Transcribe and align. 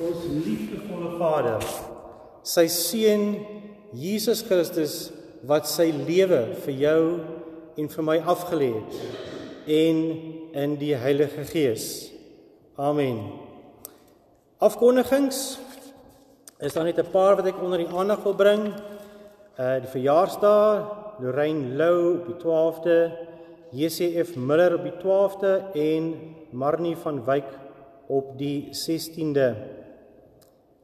ons 0.00 0.24
liefdevolle 0.44 1.18
Vader, 1.18 1.64
sy 2.42 2.66
seun 2.68 3.26
Jesus 3.94 4.42
Christus 4.46 5.12
wat 5.46 5.68
sy 5.68 5.90
lewe 5.92 6.54
vir 6.64 6.74
jou 6.80 7.02
en 7.78 7.90
vir 7.90 8.06
my 8.06 8.18
afgelê 8.34 8.72
het 8.74 8.98
en 9.64 10.00
in 10.54 10.76
die 10.76 10.94
Heilige 10.96 11.44
Gees. 11.48 12.10
Amen. 12.76 13.22
Afkondigings 14.60 15.58
is 16.60 16.72
daar 16.72 16.84
net 16.84 16.98
'n 16.98 17.10
paar 17.10 17.36
wat 17.36 17.46
ek 17.46 17.62
onder 17.62 17.78
die 17.78 17.88
aandag 17.88 18.22
wil 18.22 18.34
bring. 18.34 18.74
Uh 19.58 19.80
die 19.80 19.88
verjaarsdag, 19.88 21.18
Lorraine 21.20 21.76
Lou 21.76 22.18
op 22.18 22.26
die 22.26 22.38
12de, 22.42 23.12
JCF 23.70 24.36
Miller 24.36 24.74
op 24.74 24.82
die 24.82 24.98
12de 25.02 25.62
en 25.74 26.34
Marnie 26.50 26.96
van 26.96 27.24
Wyk 27.24 27.63
op 28.06 28.38
die 28.38 28.68
16de. 28.72 29.54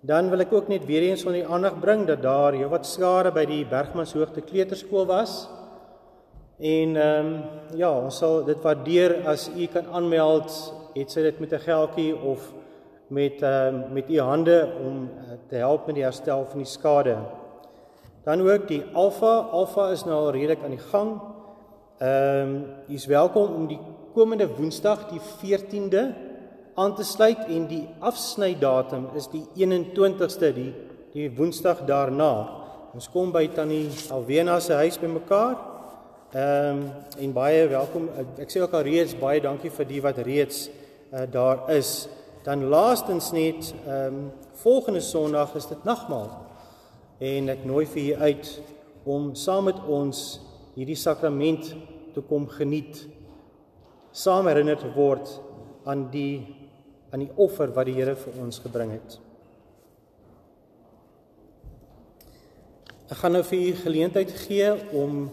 Dan 0.00 0.30
wil 0.32 0.40
ek 0.40 0.52
ook 0.52 0.68
net 0.68 0.86
weer 0.88 1.02
eens 1.10 1.24
onder 1.26 1.42
die 1.42 1.48
aandag 1.48 1.76
bring 1.80 2.06
dat 2.08 2.22
daar 2.24 2.56
heelwat 2.56 2.86
skare 2.88 3.32
by 3.32 3.44
die 3.44 3.66
Bergmanshoogte 3.68 4.40
Kleuterskool 4.40 5.04
was. 5.06 5.48
En 6.60 6.96
ehm 6.96 7.26
um, 7.26 7.42
ja, 7.76 7.90
ons 7.92 8.16
sal 8.16 8.44
dit 8.44 8.62
waardeer 8.64 9.26
as 9.28 9.50
u 9.56 9.66
kan 9.66 9.86
aanmeld, 9.92 10.48
het 10.94 11.12
sy 11.12 11.22
dit 11.22 11.40
met 11.40 11.52
'n 11.52 11.64
geldjie 11.64 12.16
of 12.16 12.52
met 13.08 13.42
ehm 13.42 13.74
um, 13.74 13.92
met 13.92 14.08
u 14.08 14.18
hande 14.20 14.68
om 14.84 15.02
uh, 15.04 15.36
te 15.48 15.56
help 15.56 15.86
met 15.86 15.94
die 15.94 16.04
herstel 16.04 16.44
van 16.44 16.58
die 16.58 16.68
skade. 16.68 17.16
Dan 18.24 18.40
ook 18.40 18.68
die 18.68 18.84
Alfa, 18.92 19.48
Alfa 19.52 19.90
is 19.90 20.04
nou 20.04 20.16
al 20.16 20.30
redelik 20.30 20.64
aan 20.64 20.76
die 20.76 20.86
gang. 20.92 21.20
Ehm 21.98 22.48
um, 22.48 22.64
u 22.88 22.94
is 22.94 23.06
welkom 23.06 23.54
om 23.54 23.66
die 23.66 23.80
komende 24.14 24.48
Woensdag 24.56 25.08
die 25.08 25.20
14de 25.20 26.29
aan 26.80 26.94
te 26.96 27.04
sluit 27.04 27.42
en 27.52 27.66
die 27.68 27.84
afsnydatum 28.00 29.10
is 29.18 29.26
die 29.28 29.42
21ste 29.58 30.48
die 30.56 30.70
die 31.10 31.26
Woensdag 31.34 31.82
daarna. 31.88 32.30
Ons 32.94 33.08
kom 33.10 33.32
by 33.34 33.48
tannie 33.50 33.90
Alwena 34.14 34.60
se 34.62 34.76
huis 34.78 34.96
bymekaar. 35.00 35.56
Ehm 36.30 36.78
um, 36.78 36.84
en 37.18 37.32
baie 37.34 37.66
welkom. 37.68 38.06
Ek 38.38 38.52
sê 38.52 38.62
ook 38.62 38.76
al 38.78 38.86
reeds 38.86 39.16
baie 39.18 39.42
dankie 39.42 39.72
vir 39.74 39.88
die 39.88 40.02
wat 40.04 40.20
reeds 40.24 40.68
uh, 40.68 41.24
daar 41.26 41.66
is. 41.74 42.08
Dan 42.46 42.68
laastens 42.70 43.32
net 43.36 43.72
ehm 43.82 44.06
um, 44.06 44.30
volgende 44.62 45.00
Sondag 45.00 45.54
is 45.58 45.66
dit 45.66 45.84
nagmaal. 45.84 46.30
En 47.18 47.48
ek 47.48 47.66
nooi 47.66 47.84
vir 47.86 48.02
u 48.02 48.14
uit 48.30 48.54
om 49.04 49.34
saam 49.34 49.66
met 49.68 49.82
ons 49.88 50.40
hierdie 50.76 50.96
sakrament 50.96 51.74
te 52.14 52.22
kom 52.22 52.46
geniet. 52.48 53.04
Saam 54.12 54.46
herinner 54.46 54.78
te 54.78 54.92
word 54.94 55.40
aan 55.84 56.08
die 56.14 56.59
aan 57.10 57.24
die 57.24 57.32
offer 57.34 57.72
wat 57.74 57.88
die 57.88 57.96
Here 57.98 58.14
vir 58.16 58.38
ons 58.42 58.60
gebring 58.62 58.94
het. 58.94 59.18
Ek 63.10 63.18
gaan 63.18 63.34
nou 63.34 63.42
vir 63.42 63.58
u 63.58 63.70
geleentheid 63.82 64.30
gee 64.46 64.70
om 64.94 65.24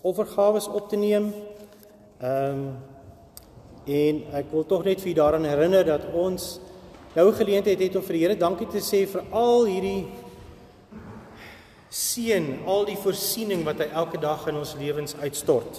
offergawe 0.00 0.62
op 0.72 0.88
te 0.88 0.96
neem. 0.96 1.32
Ehm 2.20 2.60
um, 2.66 2.68
en 3.86 4.16
ek 4.34 4.48
wil 4.50 4.64
tog 4.66 4.82
net 4.82 4.98
vir 4.98 5.12
u 5.12 5.14
daaraan 5.14 5.44
herinner 5.46 5.84
dat 5.86 6.08
ons 6.10 6.56
nou 7.14 7.28
geleentheid 7.32 7.78
het 7.78 7.96
om 7.96 8.02
vir 8.02 8.16
die 8.16 8.22
Here 8.24 8.36
dankie 8.36 8.66
te 8.66 8.82
sê 8.82 9.04
vir 9.06 9.22
al 9.30 9.68
hierdie 9.68 10.08
seën, 11.96 12.48
al 12.66 12.82
die 12.88 12.98
voorsiening 12.98 13.62
wat 13.64 13.84
hy 13.84 13.86
elke 13.94 14.18
dag 14.18 14.48
in 14.50 14.58
ons 14.58 14.74
lewens 14.80 15.14
uitstort. 15.22 15.78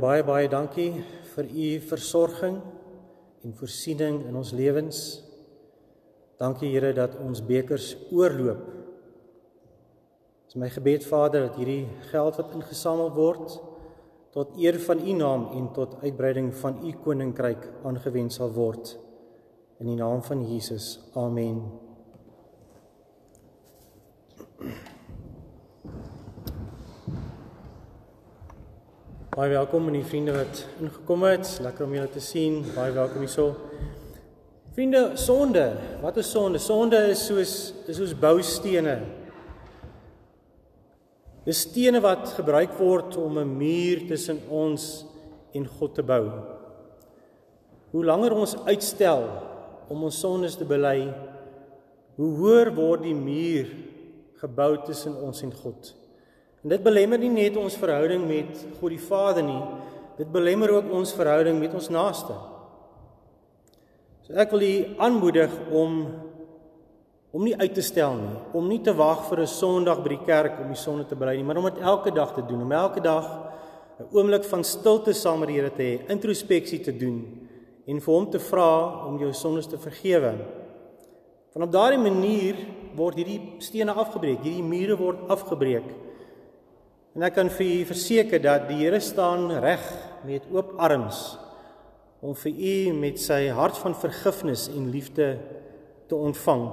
Baie 0.00 0.22
baie 0.24 0.48
dankie 0.48 1.02
vir 1.34 1.48
u 1.48 1.66
versorging 1.90 2.60
en 3.44 3.56
voorsiening 3.56 4.22
in 4.28 4.36
ons 4.36 4.52
lewens. 4.56 5.00
Dankie 6.40 6.70
Here 6.72 6.92
dat 6.96 7.18
ons 7.20 7.42
bekers 7.44 7.92
oorloop. 8.08 8.62
Dit 10.48 10.54
is 10.54 10.60
my 10.60 10.70
gebed 10.72 11.04
Vader 11.06 11.48
dat 11.48 11.58
hierdie 11.60 11.84
geld 12.10 12.40
wat 12.40 12.54
ingesamel 12.56 13.12
word 13.14 13.58
tot 14.34 14.56
eer 14.62 14.78
van 14.86 15.02
u 15.04 15.12
naam 15.18 15.48
en 15.58 15.68
tot 15.74 15.98
uitbreiding 16.02 16.52
van 16.62 16.80
u 16.86 16.94
koninkryk 17.04 17.66
aangewend 17.84 18.32
sal 18.32 18.52
word. 18.56 18.94
In 19.80 19.90
die 19.90 19.98
naam 20.00 20.22
van 20.22 20.46
Jesus. 20.46 20.98
Amen. 21.18 21.64
Baie 29.30 29.52
welkom 29.52 29.84
aan 29.86 29.94
die 29.94 30.02
vriende 30.02 30.32
wat 30.34 30.64
ingekom 30.82 31.22
het. 31.22 31.46
Lekker 31.62 31.84
om 31.86 31.92
julle 31.94 32.08
te 32.10 32.18
sien. 32.18 32.64
Baie 32.74 32.90
welkom 32.90 33.22
hierso. 33.22 33.44
Vriende, 34.74 35.12
sonde. 35.14 35.68
Wat 36.02 36.16
is 36.18 36.32
sonde? 36.34 36.58
Sonde 36.58 36.98
is 37.12 37.22
soos 37.28 37.52
is 37.86 38.00
soos 38.00 38.14
boustene. 38.18 38.96
Dis 41.46 41.60
stene 41.62 42.00
wat 42.02 42.32
gebruik 42.40 42.74
word 42.80 43.14
om 43.22 43.38
'n 43.38 43.54
muur 43.60 44.02
tussen 44.08 44.42
ons 44.48 45.06
en 45.54 45.66
God 45.78 45.94
te 45.94 46.02
bou. 46.02 46.26
Hoe 47.92 48.04
langer 48.04 48.34
ons 48.34 48.56
uitstel 48.66 49.28
om 49.88 50.02
ons 50.02 50.20
sondes 50.20 50.56
te 50.56 50.64
bely, 50.64 51.06
hoe 52.16 52.36
hoër 52.36 52.74
word 52.74 53.02
die 53.02 53.14
muur 53.14 53.66
gebou 54.42 54.82
tussen 54.84 55.14
ons 55.22 55.42
en 55.42 55.54
God. 55.54 55.99
En 56.60 56.72
dit 56.74 56.82
belemmer 56.82 57.18
nie 57.18 57.32
net 57.32 57.56
ons 57.56 57.76
verhouding 57.80 58.26
met 58.28 58.64
God 58.80 58.92
die 58.92 59.00
Vader 59.00 59.44
nie, 59.44 59.60
dit 60.18 60.28
belemmer 60.28 60.74
ook 60.76 60.90
ons 60.92 61.14
verhouding 61.16 61.56
met 61.60 61.74
ons 61.76 61.88
naaste. 61.92 62.34
So 64.26 64.36
ek 64.36 64.52
wil 64.52 64.66
u 64.66 64.74
aanmoedig 65.00 65.54
om 65.72 66.02
om 67.30 67.44
nie 67.46 67.54
uit 67.54 67.76
te 67.78 67.82
stel 67.86 68.16
nie, 68.18 68.38
om 68.58 68.64
nie 68.66 68.80
te 68.82 68.90
wag 68.90 69.28
vir 69.28 69.40
'n 69.42 69.46
Sondag 69.46 70.02
by 70.02 70.08
die 70.08 70.24
kerk 70.26 70.58
om 70.60 70.66
die 70.66 70.76
sonde 70.76 71.06
te 71.06 71.14
bely 71.14 71.36
nie, 71.36 71.44
maar 71.44 71.58
om 71.58 71.64
dit 71.64 71.78
elke 71.78 72.10
dag 72.10 72.34
te 72.34 72.42
doen, 72.42 72.62
om 72.62 72.72
elke 72.72 73.00
dag 73.00 73.24
'n 74.00 74.08
oomblik 74.10 74.44
van 74.44 74.64
stilte 74.64 75.12
saam 75.12 75.38
met 75.38 75.48
die 75.48 75.56
Here 75.60 75.70
te 75.70 75.82
hê, 75.82 76.10
introspeksie 76.10 76.80
te 76.80 76.96
doen 76.96 77.48
en 77.86 78.00
vir 78.00 78.14
hom 78.14 78.30
te 78.30 78.38
vra 78.38 79.06
om 79.06 79.18
jou 79.18 79.32
sondes 79.32 79.66
te 79.66 79.78
vergewe. 79.78 80.34
Van 81.52 81.62
op 81.62 81.72
daardie 81.72 81.98
manier 81.98 82.56
word 82.94 83.14
hierdie 83.14 83.40
stene 83.58 83.92
afgebreek, 83.92 84.42
hierdie 84.42 84.62
mure 84.62 84.96
word 84.96 85.28
afgebreek. 85.28 86.09
En 87.10 87.24
ek 87.26 87.34
kan 87.34 87.48
vir 87.50 87.66
u 87.66 87.78
verseker 87.88 88.42
dat 88.42 88.68
die 88.68 88.84
Here 88.84 89.00
staan 89.02 89.48
reg 89.62 89.82
met 90.26 90.46
oop 90.54 90.76
arms 90.78 91.34
om 92.22 92.36
vir 92.38 92.52
u 92.52 92.74
met 92.94 93.18
sy 93.18 93.48
hart 93.56 93.80
van 93.80 93.96
vergifnis 93.98 94.68
en 94.70 94.90
liefde 94.92 95.32
te 96.06 96.14
ontvang. 96.14 96.66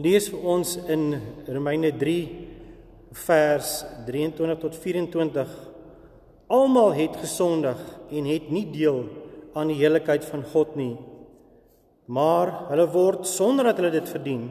Lees 0.00 0.30
vir 0.32 0.46
ons 0.54 0.76
in 0.88 1.18
Romeine 1.50 1.92
3 2.00 2.16
vers 3.26 3.74
23 4.08 4.58
tot 4.62 4.78
24. 4.80 5.52
Almal 6.48 6.96
het 6.96 7.20
gesondig 7.20 7.80
en 8.08 8.30
het 8.30 8.48
nie 8.48 8.64
deel 8.72 9.04
aan 9.52 9.68
die 9.68 9.80
heiligheid 9.82 10.24
van 10.30 10.46
God 10.54 10.78
nie. 10.80 10.94
Maar 12.08 12.70
hulle 12.70 12.88
word 12.94 13.28
sonder 13.28 13.68
dat 13.68 13.82
hulle 13.82 13.92
dit 13.98 14.08
verdien 14.08 14.48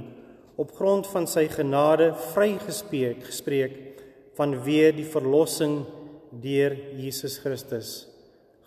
op 0.55 0.71
grond 0.77 1.07
van 1.09 1.27
sy 1.27 1.47
genade 1.49 2.11
vrygespreek 2.33 3.23
gespreek 3.25 3.77
vanweë 4.37 4.93
die 4.97 5.07
verlossing 5.07 5.83
deur 6.43 6.75
Jesus 6.97 7.39
Christus. 7.41 8.07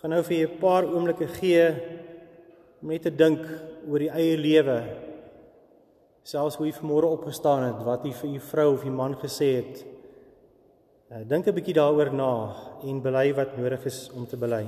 Gaan 0.01 0.11
nou 0.15 0.23
vir 0.23 0.49
'n 0.49 0.59
paar 0.61 0.85
oomblikke 0.85 1.27
gee 1.27 1.67
om 2.83 2.89
net 2.89 3.03
te 3.03 3.11
dink 3.11 3.41
oor 3.89 3.99
die 3.99 4.11
eie 4.11 4.37
lewe. 4.37 4.83
selfs 6.27 6.57
hoe 6.57 6.67
jy 6.67 6.73
vanmôre 6.73 7.07
opgestaan 7.07 7.63
het, 7.63 7.85
wat 7.87 8.05
jy 8.05 8.13
vir 8.13 8.31
jou 8.31 8.41
vrou 8.41 8.75
of 8.75 8.83
jou 8.83 8.93
man 8.93 9.15
gesê 9.15 9.63
het. 9.63 9.85
Uh, 11.11 11.23
dink 11.23 11.47
'n 11.47 11.55
bietjie 11.55 11.75
daaroor 11.75 12.13
na 12.13 12.57
en 12.83 13.01
bely 13.01 13.33
wat 13.35 13.57
nodig 13.57 13.87
is 13.87 14.11
om 14.11 14.27
te 14.27 14.37
bely. 14.37 14.67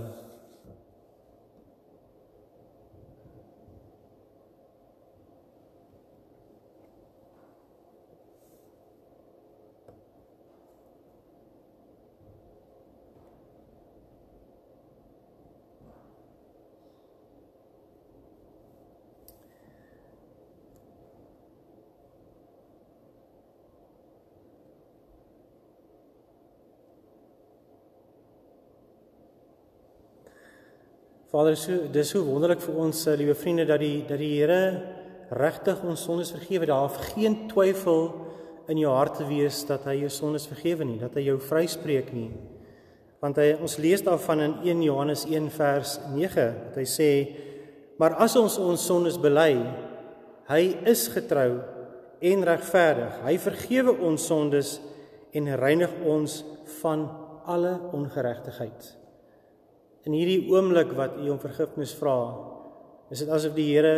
Vader, 31.28 31.58
so 31.60 31.74
dis 31.92 32.08
so 32.08 32.22
wonderlik 32.24 32.62
vir 32.64 32.76
ons, 32.80 33.02
eh, 33.06 33.16
liewe 33.20 33.34
vriende, 33.36 33.66
dat 33.68 33.80
die 33.82 34.00
dat 34.08 34.16
die 34.16 34.38
Here 34.38 34.80
regtig 35.28 35.82
ons 35.84 36.00
sondes 36.00 36.30
vergewe. 36.32 36.64
Daar 36.66 36.88
hoef 36.88 36.96
geen 37.12 37.48
twyfel 37.50 38.14
in 38.68 38.78
jou 38.78 38.94
hart 38.94 39.18
te 39.18 39.26
wees 39.28 39.60
dat 39.66 39.84
hy 39.84 39.98
jou 40.00 40.08
sondes 40.08 40.46
vergewe 40.48 40.86
nie, 40.86 40.98
dat 40.98 41.14
hy 41.14 41.26
jou 41.26 41.36
vryspreek 41.38 42.14
nie. 42.14 42.30
Want 43.20 43.36
hy 43.36 43.58
ons 43.60 43.76
lees 43.76 44.00
daarvan 44.00 44.40
in 44.40 44.54
1 44.64 44.82
Johannes 44.82 45.26
1 45.28 45.50
vers 45.50 45.98
9 46.14 46.54
dat 46.64 46.76
hy 46.76 46.86
sê: 46.88 47.36
"Maar 47.98 48.14
as 48.24 48.36
ons 48.36 48.58
ons 48.58 48.86
sondes 48.86 49.18
bely, 49.18 49.66
hy 50.48 50.78
is 50.86 51.08
getrou 51.08 51.60
en 52.22 52.44
regverdig. 52.44 53.20
Hy 53.24 53.36
vergewe 53.36 54.00
ons 54.00 54.26
sondes 54.26 54.80
en 55.34 55.56
reinig 55.56 55.90
ons 56.06 56.44
van 56.80 57.10
alle 57.44 57.80
ongeregtigheid." 57.92 58.97
In 60.06 60.12
hierdie 60.12 60.46
oomblik 60.50 60.92
wat 60.96 61.18
u 61.18 61.30
om 61.30 61.40
vergifnis 61.42 61.94
vra, 61.98 62.18
is 63.10 63.24
dit 63.24 63.30
asof 63.32 63.54
die 63.56 63.72
Here 63.72 63.96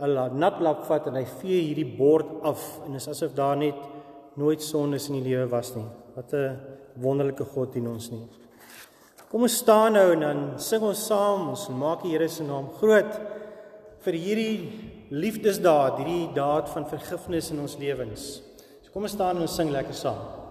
'n 0.00 0.38
nat 0.38 0.60
lap 0.60 0.84
vat 0.86 1.06
en 1.06 1.14
hy 1.14 1.24
vee 1.24 1.62
hierdie 1.68 1.96
bord 1.98 2.26
af 2.42 2.80
en 2.86 2.94
is 2.94 3.08
asof 3.08 3.34
daar 3.34 3.56
net 3.56 3.74
nooit 4.36 4.62
sondes 4.62 5.08
in 5.08 5.18
die 5.18 5.30
lewe 5.30 5.48
was 5.50 5.74
nie. 5.74 5.86
Wat 6.14 6.32
'n 6.32 6.58
wonderlike 6.96 7.44
God 7.44 7.72
dien 7.72 7.88
ons 7.88 8.10
nie. 8.10 8.26
Kom 9.30 9.42
ons 9.42 9.56
staan 9.56 9.92
nou 9.92 10.12
en 10.12 10.20
dan 10.20 10.38
sing 10.56 10.82
ons 10.82 11.06
saam, 11.06 11.48
ons 11.48 11.68
maak 11.68 12.02
die 12.02 12.10
Here 12.10 12.28
se 12.28 12.42
naam 12.42 12.68
groot 12.80 13.20
vir 14.00 14.12
hierdie 14.12 14.58
liefdesdaad, 15.10 15.98
hierdie 15.98 16.34
daad 16.34 16.68
van 16.68 16.86
vergifnis 16.86 17.50
in 17.50 17.60
ons 17.60 17.76
lewens. 17.76 18.42
So 18.82 18.92
kom 18.92 19.02
ons 19.02 19.12
staan 19.12 19.36
en 19.36 19.42
ons 19.42 19.56
sing 19.56 19.70
lekker 19.70 19.94
saam. 19.94 20.47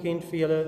Onbekend 0.00 0.24
vir 0.30 0.38
julle. 0.40 0.60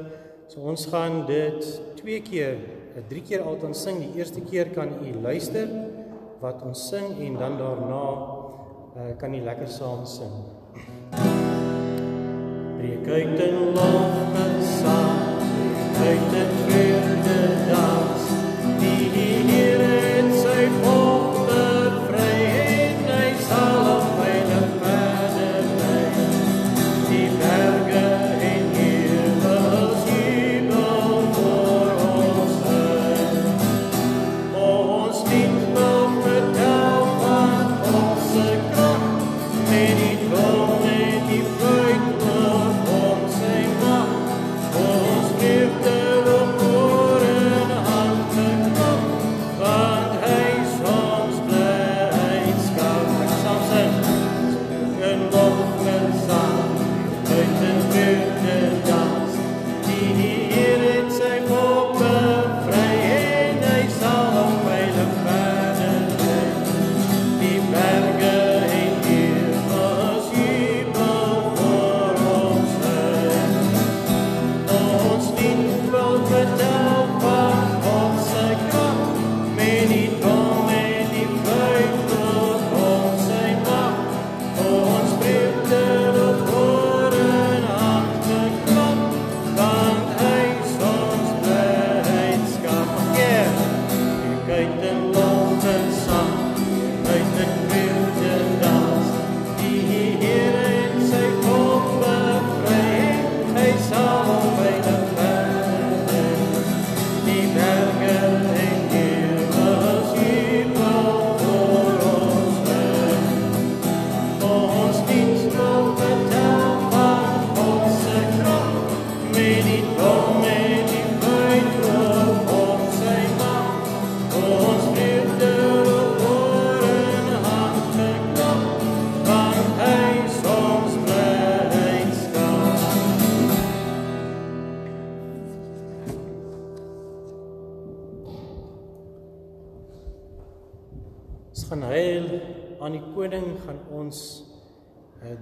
So 0.48 0.60
ons 0.68 0.86
gaan 0.92 1.24
dit 1.26 1.64
twee 1.96 2.20
keer, 2.20 2.58
eh, 2.94 3.02
drie 3.08 3.22
keer 3.22 3.42
alton 3.42 3.74
sing. 3.74 3.98
Die 4.00 4.18
eerste 4.18 4.40
keer 4.40 4.70
kan 4.70 4.88
u 5.00 5.20
luister 5.22 5.68
wat 6.40 6.62
ons 6.62 6.88
sing 6.88 7.18
en 7.20 7.38
dan 7.38 7.56
daarna 7.56 8.04
uh, 8.96 9.16
kan 9.16 9.32
u 9.32 9.40
lekker 9.40 9.68
saam 9.68 10.04
sing. 10.04 10.32
Breek 12.76 13.06
uit 13.08 13.40
in 13.40 13.72
lof 13.74 14.36
en 14.42 14.62
sang, 14.62 15.38
uit 16.02 16.34
in 16.34 16.50
vreugde 16.66 17.38
dans, 17.70 18.11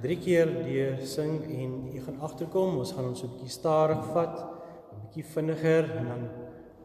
3 0.03 0.17
keer 0.17 0.49
deur 0.65 1.01
sing 1.05 1.43
en 1.45 1.73
jy 1.93 2.01
gaan 2.07 2.21
agterkom, 2.25 2.79
ons 2.81 2.93
gaan 2.97 3.11
ons 3.11 3.23
'n 3.23 3.33
bietjie 3.35 3.53
stadig 3.53 4.01
vat, 4.15 4.37
'n 4.93 5.01
bietjie 5.03 5.25
vinniger 5.35 5.85
en 5.99 6.07
dan 6.09 6.23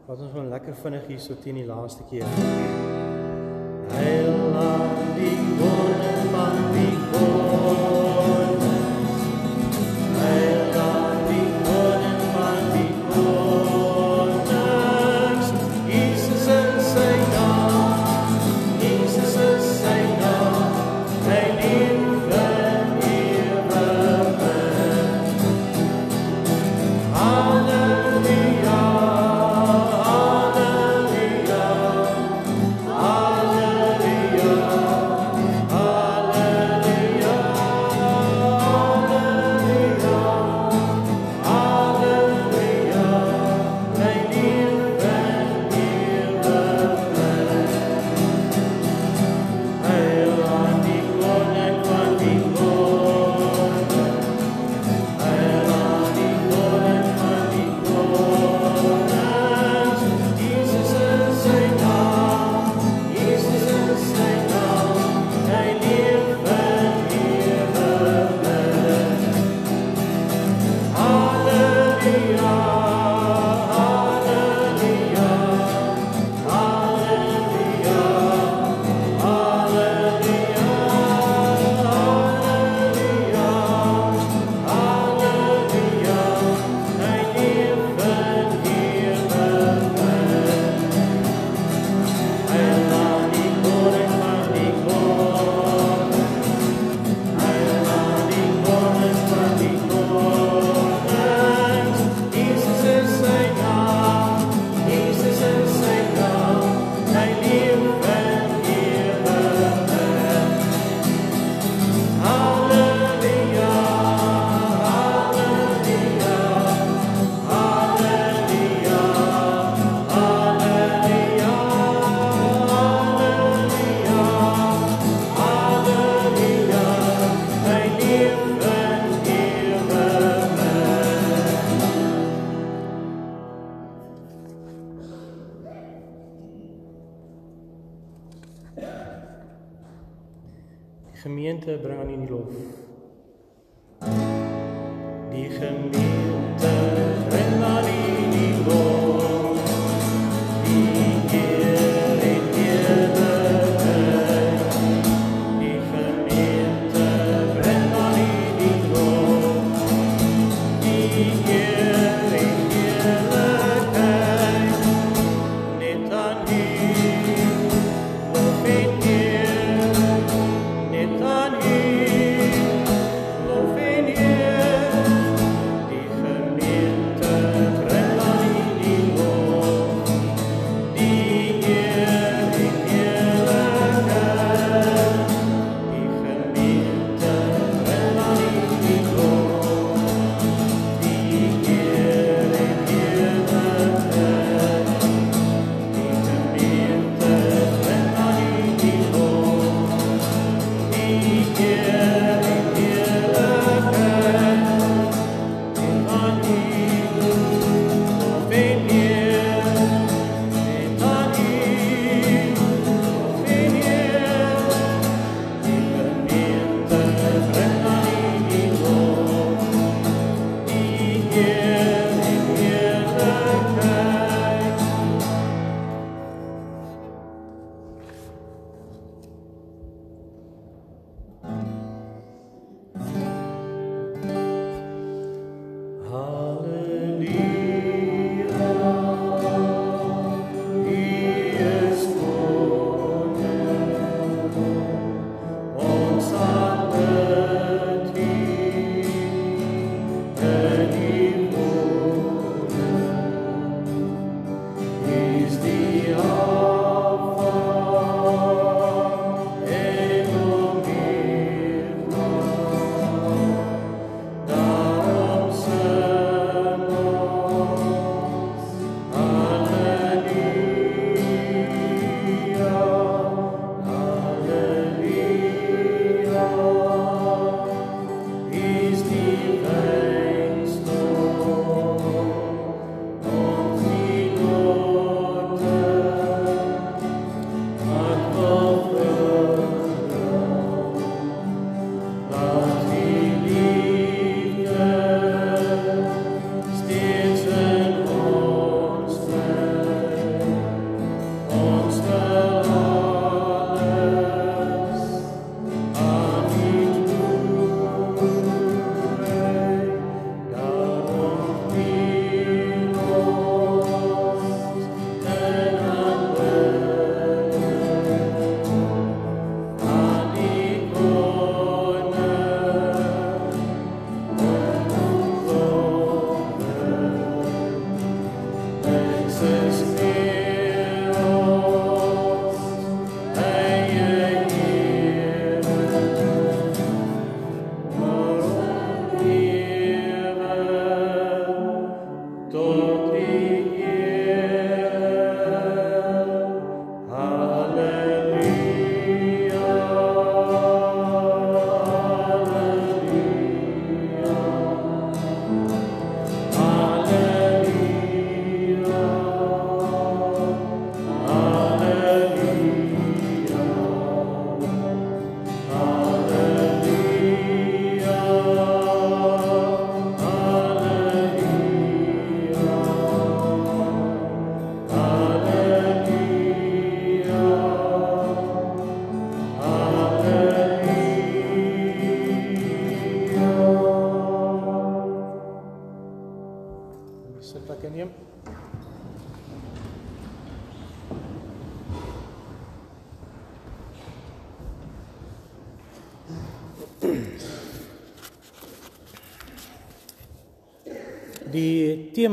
vat 0.08 0.20
ons 0.20 0.34
hom 0.34 0.50
lekker 0.50 0.76
vinnig 0.84 1.08
hier 1.08 1.20
so 1.20 1.34
teen 1.36 1.56
die 1.56 1.66
laaste 1.66 2.04
keer. 2.10 2.28
Heil 3.96 4.56
aan 4.56 5.16
die 5.16 5.40
wonder 5.60 6.20
van 6.34 6.56
die 6.74 6.96
God. 7.12 7.35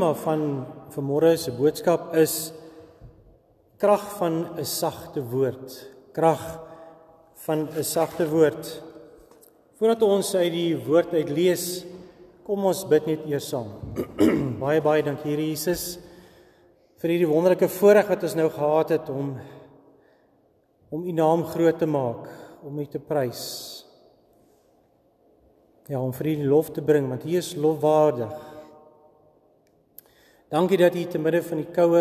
Tema 0.03 0.15
van 0.19 0.41
vanmôre 0.91 1.37
se 1.39 1.53
boodskap 1.55 2.09
is 2.19 2.51
krag 3.79 4.03
van 4.19 4.59
'n 4.59 4.65
sagte 4.65 5.23
woord. 5.23 5.69
Krag 6.13 6.59
van 7.47 7.69
'n 7.71 7.85
sagte 7.85 8.27
woord. 8.27 8.83
Voordat 9.79 10.03
ons 10.03 10.35
uit 10.35 10.53
die 10.53 10.77
woord 10.77 11.15
uit 11.15 11.29
lees, 11.29 11.85
kom 12.43 12.65
ons 12.65 12.89
bid 12.89 13.07
net 13.07 13.21
eers 13.27 13.49
saam. 13.49 13.69
baie 14.65 14.83
baie 14.83 15.03
dankie 15.03 15.31
Here 15.31 15.47
Jesus 15.47 15.99
vir 16.99 17.11
hierdie 17.11 17.31
wonderlike 17.31 17.69
voorreg 17.69 18.09
wat 18.09 18.23
ons 18.23 18.35
nou 18.35 18.51
gehad 18.51 18.89
het 18.89 19.09
om 19.09 19.39
om 20.91 21.05
u 21.05 21.13
naam 21.13 21.45
groot 21.45 21.79
te 21.79 21.87
maak, 21.87 22.27
om 22.65 22.79
u 22.79 22.87
te 22.87 22.99
prys. 22.99 23.87
Ja, 25.87 26.01
om 26.01 26.13
vir 26.13 26.27
u 26.27 26.49
lof 26.49 26.71
te 26.71 26.83
bring 26.83 27.09
want 27.09 27.25
u 27.25 27.37
is 27.37 27.55
lofwaardig. 27.55 28.52
Dankie 30.53 30.77
dat 30.77 30.95
u 30.95 31.05
te 31.09 31.17
midde 31.19 31.41
van 31.43 31.63
die 31.63 31.71
koue 31.73 32.01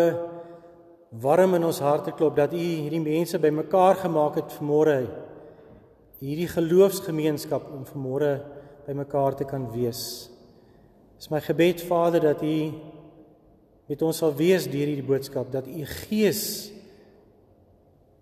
warm 1.24 1.54
in 1.56 1.64
ons 1.64 1.78
harte 1.80 2.12
klop 2.12 2.34
dat 2.36 2.52
u 2.52 2.58
hierdie 2.60 3.00
mense 3.00 3.38
bymekaar 3.40 3.96
gemaak 4.02 4.36
het 4.42 4.52
vanmôre. 4.58 5.06
Hierdie 6.20 6.50
geloofsgemeenskap 6.52 7.70
om 7.72 7.86
vanmôre 7.88 8.34
bymekaar 8.84 9.38
te 9.40 9.48
kan 9.48 9.64
wees. 9.72 10.28
Dis 11.16 11.32
my 11.32 11.40
gebed 11.40 11.80
Vader 11.88 12.20
dat 12.28 12.44
u 12.44 12.58
met 13.88 14.04
ons 14.04 14.20
sal 14.20 14.36
wees 14.36 14.68
deur 14.68 14.84
hierdie 14.84 15.08
boodskap 15.08 15.48
dat 15.48 15.64
u 15.72 15.88
Gees 15.88 16.44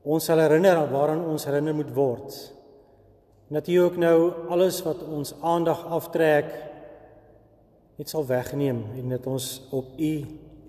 ons 0.07 0.31
sal 0.31 0.39
herinner 0.39 0.79
aan 0.79 0.95
waaraan 0.95 1.27
ons 1.27 1.51
herinner 1.51 1.75
moet 1.75 1.91
word. 1.91 2.39
En 3.51 3.59
dat 3.59 3.67
u 3.67 3.83
ook 3.83 3.99
nou 3.99 4.47
alles 4.47 4.79
wat 4.87 5.03
ons 5.11 5.35
aandag 5.43 5.83
aftrek 5.91 6.55
net 8.01 8.09
sal 8.09 8.25
wegneem 8.25 8.79
en 8.97 9.11
dat 9.13 9.27
ons 9.29 9.47
op 9.77 9.99
u 10.01 10.13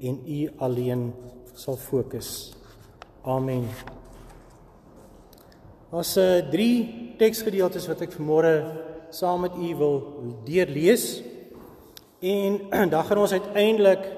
en 0.04 0.16
u 0.28 0.40
alleen 0.60 1.14
sal 1.56 1.78
fokus. 1.80 2.52
Amen. 3.24 3.70
Ons 5.96 6.12
uh, 6.20 6.42
drie 6.52 7.16
teksgedeeltes 7.22 7.88
wat 7.88 8.04
ek 8.04 8.18
vanmôre 8.18 8.52
saam 9.16 9.46
met 9.46 9.56
u 9.56 9.70
wil 9.80 9.96
deurlees. 10.44 11.22
En 12.20 12.60
dan 12.98 13.08
gaan 13.08 13.24
ons 13.24 13.38
uiteindelik 13.38 14.10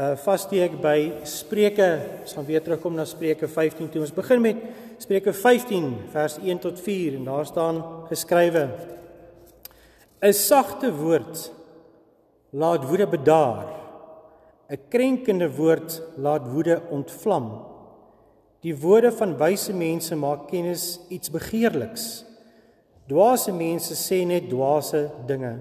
uh 0.00 0.14
vassteek 0.24 0.80
by 0.80 1.10
Spreuke. 1.28 1.92
Ons 2.22 2.38
gaan 2.38 2.48
weer 2.48 2.64
terugkom 2.64 2.96
na 2.96 3.04
Spreuke 3.04 3.52
15 3.52 3.92
toe. 3.92 4.06
Ons 4.06 4.16
begin 4.16 4.40
met 4.40 4.66
Spreuke 5.02 5.36
15 5.36 5.92
vers 6.14 6.40
1 6.40 6.64
tot 6.64 6.80
4 6.80 7.20
en 7.20 7.32
daar 7.34 7.52
staan 7.52 7.84
geskrywe: 8.08 8.68
'n 10.24 10.32
Sagte 10.32 10.94
woord 10.94 11.50
laat 12.50 12.84
woede 12.84 13.06
bedaar. 13.06 13.66
'n 14.70 14.78
Krenkende 14.88 15.48
woord 15.56 16.02
laat 16.16 16.46
woede 16.52 16.82
ontvlam. 16.90 17.46
Die 18.62 18.76
woorde 18.76 19.12
van 19.12 19.36
wyse 19.36 19.72
mense 19.72 20.14
maak 20.16 20.48
kennis 20.48 21.00
iets 21.08 21.30
begeerliks. 21.30 22.24
Dwaase 23.08 23.52
mense 23.52 23.94
sê 23.94 24.24
net 24.26 24.50
dwaase 24.50 25.10
dinge. 25.26 25.58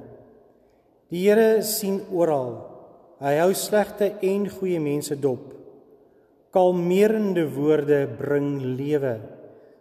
Die 1.09 1.25
Here 1.25 1.61
sien 1.63 2.01
oral. 2.11 2.51
Hy 3.19 3.33
hou 3.39 3.53
slegte 3.53 4.11
en 4.21 4.45
goeie 4.49 4.79
mense 4.79 5.15
dop. 5.15 5.55
Kalmerende 6.53 7.47
woorde 7.55 8.07
bring 8.19 8.61
lewe. 8.77 9.15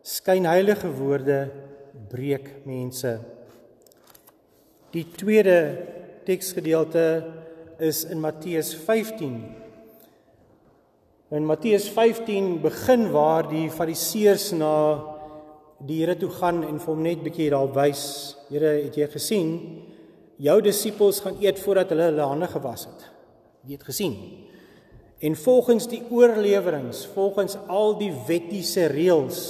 Skynheilige 0.03 0.89
woorde 0.97 1.51
breek 2.09 2.65
mense. 2.65 3.19
Die 4.93 5.05
tweede 5.05 5.59
teksgedeelte 6.29 7.25
is 7.81 8.05
in 8.05 8.21
Matteus 8.21 8.75
15. 8.77 9.37
In 11.33 11.47
Matteus 11.47 11.89
15 11.89 12.59
begin 12.61 13.07
waar 13.15 13.49
die 13.49 13.69
Fariseërs 13.73 14.51
na 14.59 14.73
die 15.89 16.03
Here 16.03 16.17
toe 16.21 16.31
gaan 16.37 16.65
en 16.67 16.81
vir 16.83 16.91
hom 16.93 17.05
net 17.07 17.23
bietjie 17.25 17.49
daar 17.55 17.71
wys. 17.73 18.03
Here, 18.51 18.75
het 18.83 18.99
jy 18.99 19.09
gesien 19.13 19.55
jou 20.43 20.59
disippels 20.63 21.23
gaan 21.25 21.39
eet 21.43 21.61
voordat 21.63 21.95
hulle 21.95 22.11
hulle 22.11 22.29
hande 22.31 22.49
gewas 22.53 22.85
het? 22.91 23.09
Jy 23.65 23.79
het 23.79 23.89
gesien. 23.89 24.19
En 25.25 25.35
volgens 25.35 25.89
die 25.91 26.03
oorleweringe, 26.15 26.93
volgens 27.15 27.57
al 27.67 27.97
die 27.99 28.13
wettiese 28.29 28.87
reëls 28.93 29.41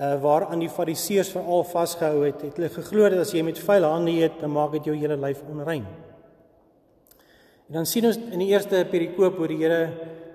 uh 0.00 0.14
waaraan 0.22 0.62
die 0.62 0.70
fariseërs 0.72 1.32
veral 1.34 1.64
vasgehou 1.68 2.24
het, 2.24 2.40
het 2.42 2.56
hulle 2.56 2.70
geglo 2.72 3.10
dat 3.12 3.26
as 3.26 3.34
jy 3.34 3.42
met 3.44 3.58
vuil 3.58 3.84
hande 3.84 4.10
eet, 4.10 4.40
dan 4.40 4.50
maak 4.50 4.72
dit 4.72 4.88
jou 4.88 4.96
hele 4.96 5.16
lyf 5.20 5.42
onrein. 5.50 5.84
En 7.68 7.78
dan 7.78 7.86
sien 7.86 8.06
ons 8.08 8.16
in 8.16 8.40
die 8.40 8.50
eerste 8.52 8.86
perikoop 8.90 9.36
hoe 9.40 9.46
die 9.48 9.60
Here 9.60 9.82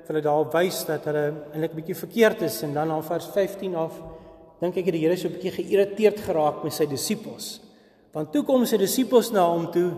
vir 0.07 0.15
hulle 0.15 0.23
daar 0.23 0.47
wys 0.53 0.83
dat 0.87 1.05
hulle 1.09 1.25
eintlik 1.53 1.73
'n 1.73 1.79
bietjie 1.81 1.95
verkeerd 1.95 2.41
is 2.41 2.61
en 2.63 2.73
dan 2.73 2.91
aan 2.91 3.03
vers 3.03 3.27
15 3.33 3.75
af 3.75 3.93
dink 4.61 4.77
ek 4.77 4.91
die 4.91 5.01
Here 5.01 5.17
so 5.17 5.27
'n 5.27 5.33
bietjie 5.33 5.51
geïrriteerd 5.51 6.19
geraak 6.19 6.63
met 6.63 6.73
sy 6.73 6.85
disippels. 6.85 7.59
Want 8.13 8.31
toe 8.31 8.43
kom 8.43 8.65
sy 8.65 8.77
disippels 8.77 9.31
na 9.31 9.45
hom 9.45 9.71
toe 9.71 9.91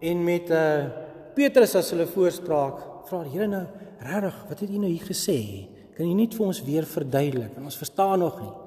en 0.00 0.24
met 0.24 0.50
uh 0.50 0.86
Petrus 1.34 1.74
as 1.74 1.90
hulle 1.90 2.06
voorspraak 2.06 3.08
vra 3.08 3.22
die 3.24 3.30
Here 3.30 3.46
nou 3.46 3.66
regtig 3.98 4.44
wat 4.48 4.60
het 4.60 4.70
u 4.70 4.78
nou 4.78 4.90
hier 4.90 5.06
gesê? 5.06 5.68
Kan 5.96 6.06
u 6.06 6.14
net 6.14 6.34
vir 6.34 6.46
ons 6.46 6.62
weer 6.62 6.84
verduidelik? 6.84 7.54
Want 7.54 7.66
ons 7.66 7.76
verstaan 7.76 8.18
nog 8.18 8.40
nie. 8.40 8.63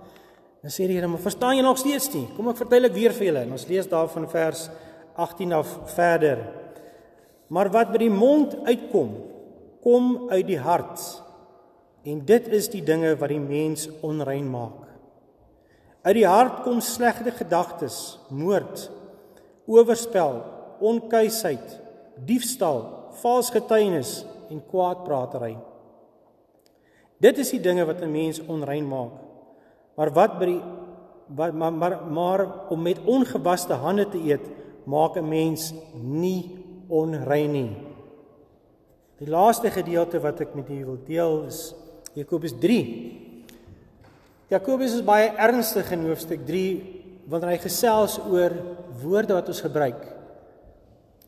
Dan 0.67 0.75
sê 0.75 0.83
die 0.83 0.97
Here, 0.97 1.07
"Maar 1.07 1.19
verstaan 1.19 1.55
jy 1.55 1.61
nog 1.61 1.77
steeds 1.77 2.13
nie? 2.13 2.27
Kom 2.35 2.49
ek 2.49 2.57
vertel 2.57 2.83
ek 2.83 2.93
weer 2.93 3.13
vir 3.13 3.25
julle." 3.25 3.39
En 3.39 3.51
ons 3.51 3.67
lees 3.67 3.87
daarvan 3.87 4.27
vers 4.27 4.69
18 5.15 5.53
af 5.53 5.79
verder. 5.95 6.37
Maar 7.47 7.69
wat 7.69 7.91
by 7.91 7.97
die 7.97 8.09
mond 8.09 8.65
uitkom, 8.65 9.15
kom 9.81 10.29
uit 10.29 10.47
die 10.47 10.59
hart. 10.59 11.23
En 12.03 12.25
dit 12.25 12.47
is 12.47 12.67
die 12.67 12.83
dinge 12.83 13.15
wat 13.15 13.29
die 13.29 13.39
mens 13.39 13.89
onrein 14.01 14.49
maak. 14.49 14.87
Uit 16.01 16.15
die 16.15 16.27
hart 16.27 16.63
kom 16.63 16.81
slegte 16.81 17.31
gedagtes, 17.31 18.19
moord, 18.29 18.91
oorspel, 19.65 20.43
onkuisheid, 20.79 21.79
diefstal, 22.25 23.09
vals 23.11 23.49
getuienis 23.49 24.25
en 24.49 24.61
kwaadpraatery. 24.69 25.57
Dit 27.19 27.37
is 27.37 27.51
die 27.51 27.61
dinge 27.61 27.85
wat 27.85 28.01
'n 28.01 28.11
mens 28.11 28.41
onrein 28.45 28.87
maak. 28.87 29.26
Maar 29.97 30.13
wat 30.13 30.37
by 30.39 30.49
die 30.51 30.61
wat 31.37 31.53
maar, 31.53 31.73
maar 31.73 31.95
maar 32.07 32.41
om 32.71 32.81
met 32.81 33.01
ongewaste 33.03 33.73
hande 33.73 34.05
te 34.07 34.19
eet 34.23 34.45
maak 34.85 35.17
'n 35.17 35.27
mens 35.27 35.73
nie 35.93 36.55
onrein 36.87 37.51
nie. 37.51 37.75
Die 39.19 39.29
laaste 39.29 39.71
gedeelte 39.71 40.19
wat 40.19 40.41
ek 40.41 40.55
met 40.55 40.67
julle 40.67 40.85
wil 40.85 40.99
deel 41.05 41.43
is 41.47 41.73
Jakobus 42.13 42.53
3. 42.59 42.81
Jakobus 44.49 44.93
is 44.93 45.03
baie 45.03 45.33
ernstig 45.37 45.91
in 45.91 46.05
hoofstuk 46.05 46.45
3 46.45 46.67
wanneer 47.27 47.49
hy 47.49 47.57
gesels 47.57 48.19
oor 48.19 48.53
woorde 49.01 49.33
wat 49.33 49.47
ons 49.47 49.61
gebruik. 49.61 49.99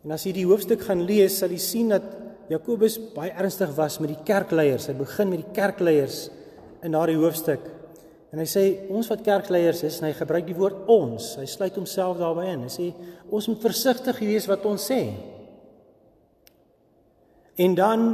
En 0.04 0.12
as 0.12 0.24
jy 0.24 0.32
die 0.34 0.46
hoofstuk 0.46 0.82
gaan 0.82 1.02
lees, 1.04 1.38
sal 1.38 1.50
jy 1.50 1.58
sien 1.58 1.90
dat 1.90 2.04
Jakobus 2.50 2.98
baie 3.14 3.32
ernstig 3.32 3.76
was 3.76 4.00
met 4.00 4.10
die 4.10 4.24
kerkleiers. 4.24 4.88
Hy 4.88 4.94
begin 4.94 5.30
met 5.30 5.44
die 5.44 5.54
kerkleiers 5.54 6.30
in 6.82 6.92
daardie 6.92 7.18
hoofstuk. 7.20 7.79
En 8.30 8.42
hy 8.42 8.46
sê 8.46 8.64
ons 8.94 9.08
wat 9.10 9.24
kerkleiers 9.26 9.82
is, 9.88 9.98
en 10.00 10.10
hy 10.10 10.14
gebruik 10.14 10.46
die 10.46 10.58
woord 10.58 10.90
ons. 10.92 11.32
Hy 11.40 11.48
sluit 11.50 11.78
homself 11.80 12.20
daarbey 12.20 12.52
in. 12.54 12.68
Hy 12.68 12.74
sê 12.74 12.90
ons 13.34 13.48
moet 13.50 13.64
versigtig 13.64 14.22
wees 14.22 14.46
wat 14.50 14.68
ons 14.70 14.86
sê. 14.92 15.02
En 17.60 17.74
dan 17.76 18.06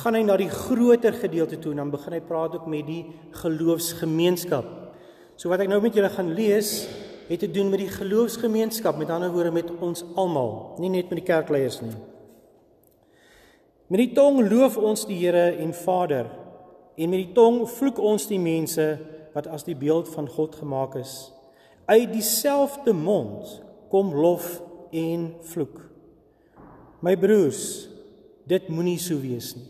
gaan 0.00 0.16
hy 0.16 0.22
na 0.24 0.36
die 0.38 0.50
groter 0.50 1.14
gedeelte 1.18 1.58
toe 1.60 1.74
en 1.74 1.82
dan 1.82 1.92
begin 1.92 2.14
hy 2.14 2.22
praat 2.24 2.56
ook 2.56 2.66
met 2.70 2.86
die 2.88 3.02
geloofsgemeenskap. 3.42 4.66
So 5.36 5.50
wat 5.52 5.64
ek 5.64 5.70
nou 5.70 5.80
met 5.82 5.96
julle 5.96 6.10
gaan 6.12 6.32
lees, 6.36 6.88
het 7.30 7.42
te 7.44 7.50
doen 7.50 7.70
met 7.70 7.84
die 7.84 7.92
geloofsgemeenskap, 7.92 8.96
met 8.98 9.10
ander 9.14 9.30
woorde 9.30 9.52
met 9.54 9.70
ons 9.78 10.02
almal, 10.18 10.80
nie 10.82 10.90
net 10.90 11.10
met 11.12 11.20
die 11.20 11.28
kerkleiers 11.28 11.78
nie. 11.84 11.94
Met 13.90 14.02
die 14.02 14.12
tong 14.14 14.40
loof 14.46 14.78
ons 14.78 15.04
die 15.06 15.18
Here 15.18 15.50
en 15.62 15.74
Vader 15.74 16.30
en 17.00 17.10
met 17.10 17.22
die 17.22 17.34
tong 17.34 17.62
vloek 17.70 17.98
ons 18.02 18.26
die 18.30 18.40
mense 18.42 18.86
wat 19.34 19.46
as 19.46 19.64
die 19.64 19.76
beeld 19.76 20.08
van 20.08 20.28
God 20.28 20.54
gemaak 20.54 20.94
is. 21.00 21.32
Uit 21.86 22.12
dieselfde 22.12 22.92
mond 22.92 23.62
kom 23.90 24.14
lof 24.14 24.62
en 24.92 25.34
vloek. 25.52 25.80
My 27.00 27.16
broers, 27.16 27.88
dit 28.46 28.68
moenie 28.68 28.98
so 28.98 29.20
wees 29.20 29.54
nie. 29.56 29.68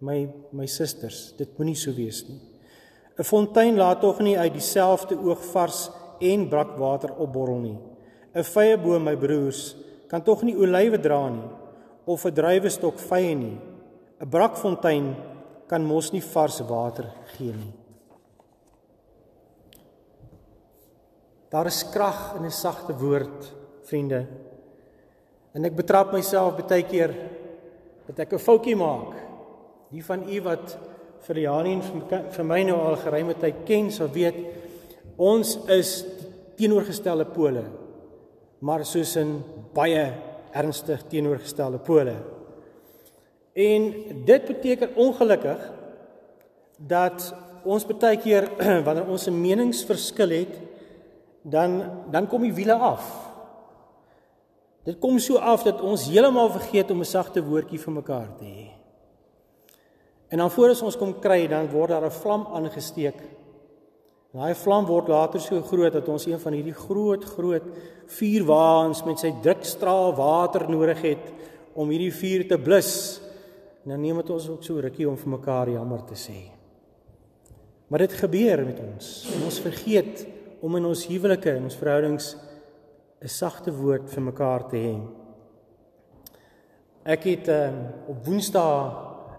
My 0.00 0.28
my 0.52 0.66
susters, 0.66 1.32
dit 1.38 1.58
moenie 1.58 1.76
so 1.76 1.92
wees 1.92 2.24
nie. 2.28 2.40
'n 3.18 3.24
Fontein 3.24 3.76
laat 3.76 4.00
tog 4.00 4.20
nie 4.20 4.38
uit 4.38 4.52
dieselfde 4.52 5.16
oog 5.16 5.44
vars 5.52 5.90
en 6.20 6.48
brakwater 6.48 7.14
opborrel 7.16 7.60
nie. 7.60 7.78
'n 8.34 8.44
Vrye 8.44 8.76
boom, 8.76 9.04
my 9.04 9.16
broers, 9.16 9.76
kan 10.08 10.22
tog 10.22 10.42
nie 10.42 10.56
olywe 10.56 10.98
dra 10.98 11.28
nie. 11.28 11.48
of 12.06 12.24
'n 12.24 12.34
druiwestok 12.34 12.98
vye 12.98 13.34
nie. 13.34 13.58
'n 14.20 14.28
Brakfontein 14.28 15.14
kan 15.66 15.82
mos 15.84 16.12
nie 16.12 16.22
vars 16.22 16.60
water 16.60 17.06
gee 17.36 17.52
nie. 17.52 17.72
Daar 21.56 21.66
is 21.66 21.86
krag 21.88 22.34
in 22.36 22.44
'n 22.44 22.50
sagte 22.50 22.92
woord, 22.92 23.54
vriende. 23.82 24.26
En 25.52 25.64
ek 25.64 25.74
betrap 25.74 26.12
myself 26.12 26.56
baie 26.56 26.82
keer 26.82 27.14
dat 28.06 28.18
ek 28.18 28.32
'n 28.32 28.38
foutjie 28.38 28.76
maak. 28.76 29.14
Die 29.90 30.04
van 30.04 30.28
u 30.28 30.42
wat 30.42 30.76
vir 31.20 31.38
Janie 31.38 31.72
en 31.72 31.82
vir 32.30 32.44
my 32.44 32.62
nou 32.62 32.76
al 32.76 32.96
geruime 32.96 33.34
tyd 33.34 33.54
ken, 33.64 33.90
sal 33.90 34.08
weet 34.08 34.34
ons 35.16 35.58
is 35.68 36.04
teenoorgestelde 36.56 37.24
pole. 37.24 37.64
Maar 38.60 38.84
soos 38.84 39.16
in 39.16 39.42
baie 39.72 40.12
ernstig 40.52 41.08
teenoorgestelde 41.08 41.78
pole. 41.78 42.16
En 43.54 43.94
dit 44.24 44.46
beteken 44.46 44.94
ongelukkig 44.96 45.72
dat 46.78 47.34
ons 47.64 47.86
baie 47.86 48.16
keer 48.16 48.50
wanneer 48.84 49.08
ons 49.08 49.26
'n 49.26 49.40
meningsverskil 49.40 50.28
het, 50.28 50.65
dan 51.50 51.78
dan 52.10 52.26
kom 52.26 52.42
die 52.42 52.54
wiele 52.54 52.74
af. 52.74 53.06
Dit 54.86 54.98
kom 55.02 55.18
so 55.18 55.38
af 55.38 55.62
dat 55.66 55.80
ons 55.82 56.06
heeltemal 56.06 56.50
vergeet 56.50 56.90
om 56.90 57.00
'n 57.00 57.04
sagte 57.04 57.42
woordjie 57.42 57.78
vir 57.78 57.92
mekaar 57.92 58.36
te 58.38 58.44
hê. 58.44 58.70
En 60.28 60.38
dan 60.38 60.50
voor 60.50 60.68
ons 60.68 60.96
kom 60.96 61.18
kry, 61.18 61.46
dan 61.46 61.68
word 61.70 61.88
daar 61.88 62.04
'n 62.04 62.10
vlam 62.10 62.46
aangesteek. 62.46 63.22
Daai 64.32 64.54
vlam 64.54 64.86
word 64.86 65.08
later 65.08 65.40
so 65.40 65.62
groot 65.62 65.92
dat 65.92 66.08
ons 66.08 66.26
een 66.26 66.40
van 66.40 66.52
hierdie 66.52 66.74
groot 66.74 67.24
groot 67.24 67.62
vuurwaans 68.06 69.04
met 69.04 69.18
sy 69.18 69.32
drukstraal 69.42 70.14
water 70.14 70.70
nodig 70.70 71.00
het 71.02 71.32
om 71.74 71.88
hierdie 71.88 72.12
vuur 72.12 72.48
te 72.48 72.58
blus. 72.58 73.20
En 73.84 73.90
dan 73.90 74.00
neem 74.00 74.16
dit 74.16 74.30
ons 74.30 74.48
ook 74.48 74.64
so 74.64 74.80
rukkie 74.80 75.08
om 75.08 75.16
vir 75.16 75.30
mekaar 75.30 75.68
jammer 75.68 76.04
te 76.04 76.14
sê. 76.14 76.50
Maar 77.88 77.98
dit 77.98 78.12
gebeur 78.12 78.64
met 78.66 78.80
ons. 78.80 79.30
En 79.34 79.44
ons 79.44 79.60
vergeet 79.60 80.26
om 80.60 80.76
in 80.76 80.84
ons 80.88 81.06
huwelike 81.06 81.50
en 81.52 81.68
ons 81.68 81.78
verhoudings 81.80 82.36
'n 83.22 83.28
sagte 83.28 83.72
woord 83.72 84.10
vir 84.10 84.22
mekaar 84.22 84.68
te 84.68 84.76
hê. 84.76 84.96
Ek 87.04 87.24
het 87.24 87.48
um, 87.48 87.78
op 88.08 88.26
Woensdae 88.26 88.90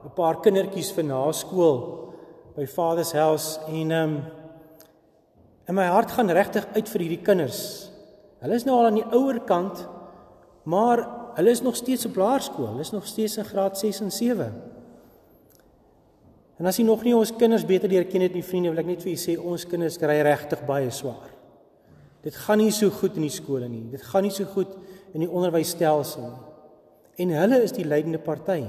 'n 0.06 0.16
paar 0.16 0.42
kindertjies 0.42 0.92
vir 0.92 1.04
na 1.04 1.32
skool 1.32 2.14
by 2.56 2.66
Father's 2.66 3.12
House 3.12 3.60
en 3.68 3.92
um, 3.92 4.24
in 5.68 5.76
my 5.76 5.86
hart 5.86 6.12
gaan 6.12 6.30
regtig 6.30 6.66
uit 6.76 6.90
vir 6.90 7.02
hierdie 7.02 7.24
kinders. 7.24 7.92
Hulle 8.42 8.56
is 8.56 8.66
nou 8.66 8.78
al 8.78 8.86
aan 8.86 9.02
die 9.02 9.12
ouer 9.12 9.40
kant, 9.40 9.88
maar 10.64 11.28
Hulle 11.38 11.50
is 11.50 11.62
nog 11.62 11.76
steeds 11.76 12.06
op 12.06 12.16
laerskool. 12.16 12.68
Hulle 12.68 12.80
is 12.80 12.92
nog 12.92 13.06
steeds 13.06 13.38
in 13.38 13.46
graad 13.46 13.78
6 13.78 14.00
en 14.00 14.12
7. 14.12 14.62
En 16.58 16.66
as 16.66 16.78
jy 16.80 16.86
nog 16.88 17.04
nie 17.06 17.16
ons 17.16 17.32
kinders 17.38 17.66
beter 17.66 17.90
leer 17.90 18.08
ken 18.10 18.22
het 18.26 18.34
nie, 18.34 18.44
vriende, 18.44 18.72
wil 18.74 18.82
ek 18.82 18.90
net 18.90 19.04
vir 19.04 19.14
julle 19.14 19.24
sê 19.24 19.38
ons 19.38 19.66
kinders 19.70 19.98
kry 20.02 20.22
regtig 20.26 20.64
baie 20.66 20.90
swaar. 20.92 21.30
Dit 22.26 22.36
gaan 22.36 22.58
nie 22.60 22.74
so 22.74 22.90
goed 22.90 23.16
in 23.16 23.28
die 23.28 23.34
skole 23.34 23.70
nie. 23.70 23.86
Dit 23.92 24.02
gaan 24.02 24.26
nie 24.26 24.34
so 24.34 24.46
goed 24.46 24.74
in 25.14 25.22
die 25.22 25.30
onderwysstelsel 25.30 26.26
nie. 26.28 26.48
En 27.18 27.34
hulle 27.34 27.62
is 27.66 27.74
die 27.74 27.86
leidende 27.86 28.20
party. 28.22 28.62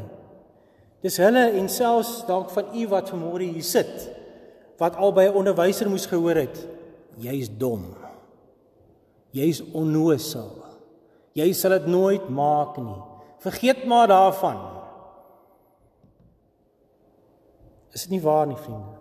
Dis 1.04 1.18
hulle 1.20 1.44
en 1.60 1.68
selfs 1.70 2.22
dalk 2.28 2.50
van 2.54 2.72
u 2.74 2.86
wat 2.90 3.12
vanmôre 3.12 3.44
hier 3.44 3.66
sit 3.66 4.08
wat 4.78 4.96
al 4.96 5.12
by 5.12 5.26
'n 5.26 5.34
onderwyser 5.34 5.88
moes 5.90 6.06
gehoor 6.06 6.36
het, 6.36 6.58
jy's 7.18 7.48
dom. 7.50 7.96
Jy's 9.32 9.60
onnoosel. 9.72 10.64
Jy 11.34 11.52
sal 11.52 11.70
dit 11.70 11.86
nooit 11.86 12.28
maak 12.28 12.76
nie. 12.78 13.02
Vergeet 13.38 13.84
maar 13.86 14.06
daarvan. 14.06 14.77
Is 17.98 18.04
dit 18.06 18.14
nie 18.14 18.22
waar 18.22 18.46
nie, 18.46 18.56
vriende? 18.62 18.94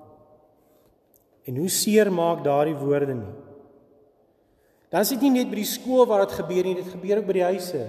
En 1.45 1.59
hoe 1.61 1.69
seer 1.69 2.09
maak 2.09 2.41
daardie 2.43 2.75
woorde 2.75 3.13
nie? 3.13 3.35
Dan 4.89 5.03
is 5.05 5.11
dit 5.13 5.21
nie 5.21 5.35
net 5.35 5.51
by 5.51 5.59
die 5.59 5.69
skool 5.69 6.07
waar 6.09 6.23
dit 6.25 6.33
gebeur 6.39 6.65
nie, 6.65 6.73
dit 6.79 6.89
gebeur 6.95 7.21
ook 7.21 7.27
by 7.27 7.35
die 7.37 7.45
huise. 7.45 7.83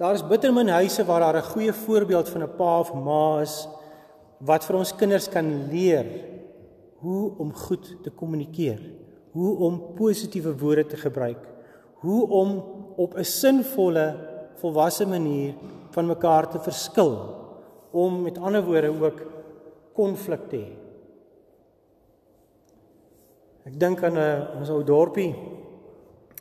Daar 0.00 0.16
is 0.16 0.24
bitter 0.24 0.54
min 0.54 0.70
huise 0.72 1.04
waar 1.04 1.26
daar 1.26 1.36
'n 1.42 1.50
goeie 1.52 1.72
voorbeeld 1.72 2.28
van 2.28 2.42
'n 2.42 2.56
pa 2.56 2.78
of 2.80 2.94
ma 2.94 3.42
is 3.42 3.68
wat 4.40 4.64
vir 4.64 4.76
ons 4.76 4.96
kinders 4.96 5.28
kan 5.28 5.68
leer 5.70 6.06
hoe 7.02 7.32
om 7.38 7.52
goed 7.52 8.02
te 8.02 8.10
kommunikeer, 8.10 8.80
hoe 9.32 9.58
om 9.58 9.94
positiewe 9.94 10.56
woorde 10.58 10.86
te 10.86 10.96
gebruik, 10.96 11.42
hoe 12.00 12.28
om 12.28 12.62
op 12.96 13.14
'n 13.14 13.24
sinvolle 13.24 14.16
volwasse 14.54 15.06
manier 15.06 15.54
van 15.90 16.06
mekaar 16.06 16.48
te 16.48 16.58
verskil 16.58 17.12
om 17.90 18.22
met 18.22 18.38
ander 18.38 18.64
woorde 18.64 18.88
ook 18.88 19.37
konflik 19.98 20.46
te 20.50 20.60
hê. 20.62 20.76
Ek 23.68 23.74
dink 23.76 24.02
aan 24.06 24.16
'n 24.16 24.22
uh, 24.22 24.60
ons 24.60 24.70
ou 24.72 24.84
dorpie 24.86 25.34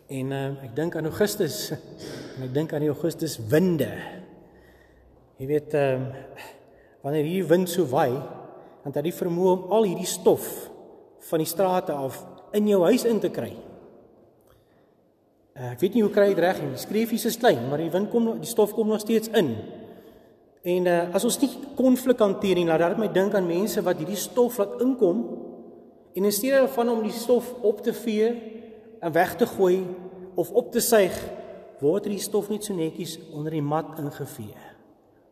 en 0.07 0.31
uh, 0.31 0.63
ek 0.63 0.75
dink 0.77 0.95
aan 0.95 1.09
Augustus 1.09 1.73
en 2.37 2.45
ek 2.47 2.53
dink 2.53 2.73
aan 2.73 2.85
die 2.85 2.93
Augustus 2.93 3.35
winde. 3.51 3.89
Jy 5.41 5.47
weet 5.49 5.73
ehm 5.73 6.05
uh, 6.07 6.45
wanneer 7.03 7.23
hierdie 7.23 7.47
wind 7.47 7.69
so 7.69 7.85
waai, 7.87 8.15
dan 8.83 8.91
het 8.91 9.05
hy 9.05 9.13
vermoë 9.15 9.51
om 9.53 9.71
al 9.71 9.85
hierdie 9.87 10.09
stof 10.09 10.43
van 11.29 11.39
die 11.39 11.47
strate 11.47 11.93
af 11.93 12.17
in 12.57 12.67
jou 12.67 12.81
huis 12.83 13.05
in 13.07 13.19
te 13.23 13.29
kry. 13.31 13.53
Uh, 15.55 15.71
ek 15.71 15.81
weet 15.83 15.95
nie 15.95 16.03
hoe 16.03 16.13
kry 16.13 16.27
dit 16.33 16.41
reg 16.43 16.59
nie. 16.61 16.73
Die 16.73 16.81
skreefies 16.81 17.27
is 17.29 17.39
klein, 17.39 17.63
maar 17.69 17.81
die 17.81 17.91
wind 17.93 18.11
kom 18.11 18.33
die 18.41 18.49
stof 18.49 18.73
kom 18.75 18.91
nog 18.91 19.03
steeds 19.03 19.31
in. 19.39 19.55
En 20.65 20.89
uh, 20.89 20.97
as 21.15 21.25
ons 21.27 21.37
nie 21.43 21.51
konflik 21.77 22.21
hanteer 22.23 22.57
nie, 22.59 22.65
laat 22.67 22.95
dit 22.95 23.01
my 23.01 23.09
dink 23.13 23.35
aan 23.37 23.47
mense 23.47 23.81
wat 23.85 24.01
hierdie 24.01 24.19
stof 24.19 24.57
laat 24.61 24.79
inkom 24.83 25.21
en 26.17 26.25
in 26.25 26.33
steede 26.33 26.63
daarvan 26.63 26.89
om 26.95 27.03
die 27.05 27.13
stof 27.13 27.51
op 27.61 27.83
te 27.85 27.93
vee 27.93 28.31
en 28.97 29.13
weg 29.13 29.35
te 29.37 29.45
gooi 29.45 29.83
of 30.37 30.49
op 30.57 30.71
te 30.73 30.81
suig, 30.81 31.13
word 31.81 32.07
hierdie 32.07 32.23
stof 32.23 32.49
net 32.49 32.65
so 32.65 32.73
netjies 32.73 33.17
onder 33.33 33.53
die 33.53 33.65
mat 33.65 33.99
ingevee. 34.01 34.65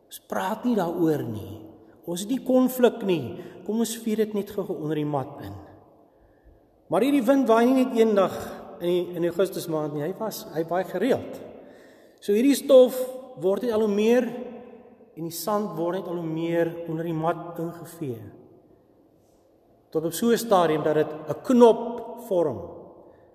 Ons 0.06 0.20
praat 0.30 0.62
nie 0.66 0.76
daaroor 0.78 1.24
nie. 1.26 1.56
Ons 2.06 2.22
het 2.22 2.30
nie 2.30 2.42
konflik 2.46 3.02
nie. 3.06 3.36
Kom 3.66 3.82
ons 3.82 3.96
vee 3.98 4.18
dit 4.18 4.34
net 4.38 4.52
gou 4.54 4.66
onder 4.76 4.98
die 4.98 5.08
mat 5.08 5.40
in. 5.42 5.56
Maar 6.86 7.02
hierdie 7.02 7.24
wind 7.26 7.48
waai 7.50 7.64
nie 7.66 7.80
net 7.80 7.96
eendag 7.98 8.36
in 8.78 8.86
die, 8.86 9.02
in 9.18 9.26
Augustus 9.26 9.66
maand 9.70 9.96
nie. 9.96 10.04
Hy 10.06 10.12
was 10.20 10.44
hy 10.54 10.62
baie 10.68 10.86
gereeld. 10.86 11.40
So 12.22 12.34
hierdie 12.36 12.54
stof 12.58 12.94
word 13.42 13.66
net 13.66 13.74
al 13.74 13.84
hoe 13.84 13.92
meer 13.92 14.28
en 15.16 15.28
die 15.28 15.34
sand 15.34 15.72
word 15.78 16.00
net 16.00 16.08
al 16.10 16.20
hoe 16.20 16.28
meer 16.28 16.72
onder 16.86 17.06
die 17.08 17.16
mat 17.16 17.58
ingevee. 17.62 18.20
Tot 19.90 20.04
op 20.04 20.12
so 20.12 20.30
'n 20.30 20.38
stadium 20.38 20.82
dat 20.82 20.94
dit 20.94 21.12
'n 21.12 21.42
knop 21.42 22.20
vorm. 22.28 22.60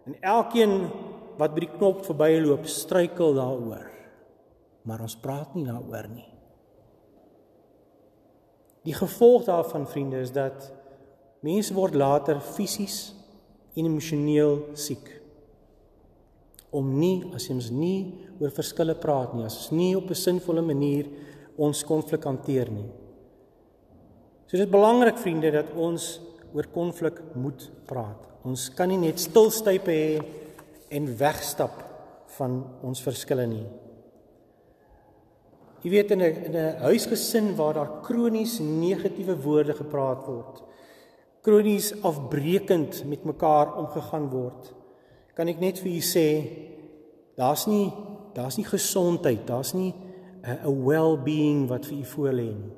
En 0.06 0.16
elkeen 0.22 0.90
wat 1.38 1.54
by 1.54 1.60
die 1.60 1.78
knop 1.78 2.06
verbyloop, 2.06 2.66
struikel 2.66 3.34
daaroor. 3.34 3.90
Maar 4.84 5.02
ons 5.02 5.16
praat 5.16 5.56
nie 5.56 5.66
daaroor 5.66 6.08
nie. 6.08 6.30
Die 8.84 8.94
gevolg 8.94 9.44
daarvan 9.44 9.88
vriende 9.88 10.20
is 10.20 10.32
dat 10.32 10.72
mense 11.40 11.74
word 11.74 11.94
later 11.94 12.40
fisies 12.40 13.14
en 13.76 13.86
emosioneel 13.86 14.66
siek 14.74 15.22
om 16.72 16.88
nie 17.00 17.22
as 17.36 17.50
ons 17.52 17.70
nie 17.70 18.30
oor 18.40 18.52
verskille 18.56 18.96
praat 18.96 19.34
nie, 19.36 19.44
as 19.46 19.58
ons 19.58 19.72
nie 19.76 19.96
op 19.96 20.10
'n 20.10 20.16
sinvolle 20.16 20.62
manier 20.62 21.06
ons 21.62 21.84
konflik 21.86 22.26
hanteer 22.26 22.72
nie. 22.74 22.90
So 24.48 24.58
dit 24.58 24.66
is 24.66 24.74
belangrik 24.74 25.20
vriende 25.22 25.54
dat 25.54 25.70
ons 25.78 26.18
oor 26.52 26.68
konflik 26.74 27.22
moet 27.40 27.70
praat. 27.88 28.28
Ons 28.48 28.70
kan 28.76 28.90
nie 28.92 29.00
net 29.00 29.22
stilstype 29.22 29.94
hê 29.94 30.18
en 30.92 31.08
wegstap 31.20 31.78
van 32.36 32.58
ons 32.84 33.04
verskille 33.06 33.46
nie. 33.48 33.68
Jy 35.82 35.90
weet 35.90 36.12
in 36.12 36.22
'n 36.22 36.44
in 36.48 36.56
'n 36.56 36.78
huisgesin 36.82 37.56
waar 37.56 37.74
daar 37.74 38.02
kronies 38.02 38.60
negatiewe 38.60 39.36
woorde 39.36 39.74
gepraat 39.74 40.26
word, 40.28 40.64
kronies 41.42 41.94
afbreekend 42.04 43.06
met 43.06 43.24
mekaar 43.24 43.78
omgegaan 43.78 44.30
word, 44.30 44.74
kan 45.36 45.48
ek 45.48 45.60
net 45.60 45.80
vir 45.80 45.92
u 45.92 46.02
sê 46.02 46.28
daar's 47.38 47.68
nie 47.68 47.94
daar's 48.34 48.58
nie 48.58 48.66
gesondheid, 48.66 49.48
daar's 49.48 49.74
nie 49.74 49.94
'n 50.44 50.86
well-being 50.86 51.68
wat 51.70 51.86
vir 51.86 51.98
u 51.98 52.06
voorlê 52.06 52.50
nie. 52.56 52.74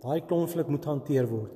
Daai 0.00 0.20
konflik 0.26 0.68
moet 0.68 0.84
hanteer 0.84 1.26
word. 1.28 1.52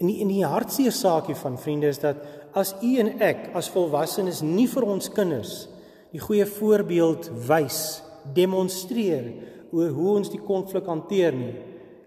En 0.00 0.06
die, 0.06 0.18
in 0.20 0.28
die 0.28 0.44
hartseer 0.44 0.92
saakie 0.92 1.34
van 1.34 1.58
vriende 1.58 1.88
is 1.88 1.98
dat 1.98 2.16
as 2.52 2.74
u 2.82 2.98
en 3.00 3.20
ek 3.22 3.50
as 3.56 3.70
volwassenes 3.72 4.42
nie 4.42 4.66
vir 4.68 4.84
ons 4.84 5.08
kinders 5.08 5.68
die 6.12 6.20
goeie 6.20 6.46
voorbeeld 6.46 7.30
wys, 7.48 8.02
demonstreer 8.34 9.32
oor 9.72 9.90
hoe 9.96 10.12
ons 10.16 10.30
die 10.32 10.40
konflik 10.40 10.86
hanteer 10.86 11.34
nie, 11.36 11.54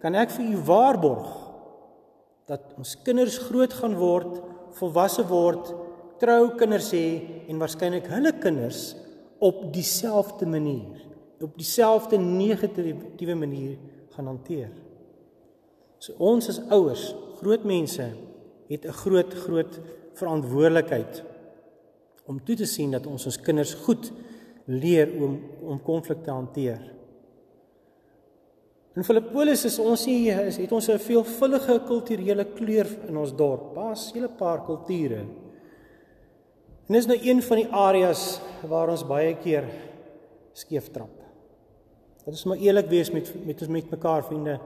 kan 0.01 0.15
ek 0.15 0.31
vir 0.37 0.45
u 0.53 0.61
waarborg 0.69 1.29
dat 2.49 2.73
ons 2.77 2.95
kinders 3.05 3.37
groot 3.49 3.73
gaan 3.73 3.97
word, 3.99 4.39
volwasse 4.79 5.25
word 5.29 5.73
trou 6.19 6.55
kinders 6.59 6.91
hê 6.93 7.45
en 7.49 7.61
waarskynlik 7.61 8.09
hulle 8.11 8.33
kinders 8.41 8.93
op 9.39 9.69
dieselfde 9.73 10.47
manier 10.49 11.08
op 11.41 11.57
dieselfde 11.57 12.17
negatiewe 12.17 13.35
manier 13.35 13.77
gaan 14.09 14.25
hanteer. 14.25 14.69
So 15.99 16.15
ons 16.17 16.49
as 16.51 16.61
ouers, 16.71 17.13
groot 17.39 17.63
mense, 17.63 18.05
het 18.67 18.85
'n 18.85 18.99
groot 19.03 19.33
groot 19.33 19.79
verantwoordelikheid 20.13 21.23
om 22.25 22.43
toe 22.43 22.55
te 22.55 22.65
sien 22.65 22.91
dat 22.91 23.07
ons 23.07 23.25
ons 23.25 23.41
kinders 23.41 23.73
goed 23.73 24.11
leer 24.65 25.09
om 25.21 25.39
om 25.61 25.81
konflikte 25.81 26.23
te 26.23 26.31
hanteer. 26.31 26.79
In 28.95 29.03
Filippolis 29.03 29.65
is 29.65 29.79
ons 29.79 30.05
nie 30.05 30.29
is, 30.31 30.57
het 30.57 30.71
ons 30.71 30.89
'n 30.89 30.99
veelvullige 30.99 31.81
kulturele 31.87 32.45
kleur 32.45 32.87
in 33.07 33.17
ons 33.17 33.35
dorp. 33.35 33.75
Daar's 33.75 34.11
'n 34.11 34.13
hele 34.13 34.29
paar 34.29 34.65
kulture. 34.65 35.25
En 36.87 36.95
dis 36.95 37.05
nou 37.05 37.19
een 37.21 37.41
van 37.41 37.57
die 37.57 37.71
areas 37.71 38.41
waar 38.67 38.89
ons 38.89 39.07
baie 39.07 39.35
keer 39.35 39.63
skeef 40.53 40.89
trap. 40.91 41.18
Dit 42.25 42.33
is 42.33 42.43
maar 42.43 42.57
eerlik 42.57 42.89
wees 42.91 43.11
met 43.11 43.31
met 43.45 43.61
ons 43.61 43.71
met 43.71 43.89
mekaar 43.89 44.23
vriende. 44.23 44.59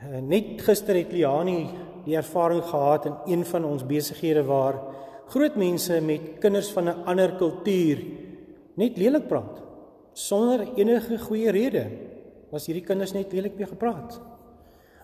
Eh, 0.00 0.20
net 0.20 0.62
gister 0.62 0.96
het 0.96 1.12
Liani 1.12 1.68
die 2.04 2.16
ervaring 2.16 2.62
gehad 2.64 3.04
in 3.06 3.16
een 3.26 3.44
van 3.44 3.64
ons 3.64 3.86
besighede 3.86 4.44
waar 4.44 4.80
groot 5.26 5.56
mense 5.56 6.00
met 6.00 6.38
kinders 6.40 6.70
van 6.72 6.88
'n 6.88 7.04
ander 7.04 7.34
kultuur 7.36 8.04
net 8.74 8.96
lelik 8.96 9.28
praat 9.28 9.62
sonder 10.12 10.68
enige 10.76 11.18
goeie 11.18 11.50
rede. 11.50 11.90
Was 12.50 12.66
hierdie 12.66 12.84
kinders 12.84 13.12
net 13.12 13.32
lelik 13.32 13.56
mee 13.56 13.66
gepraat. 13.66 14.20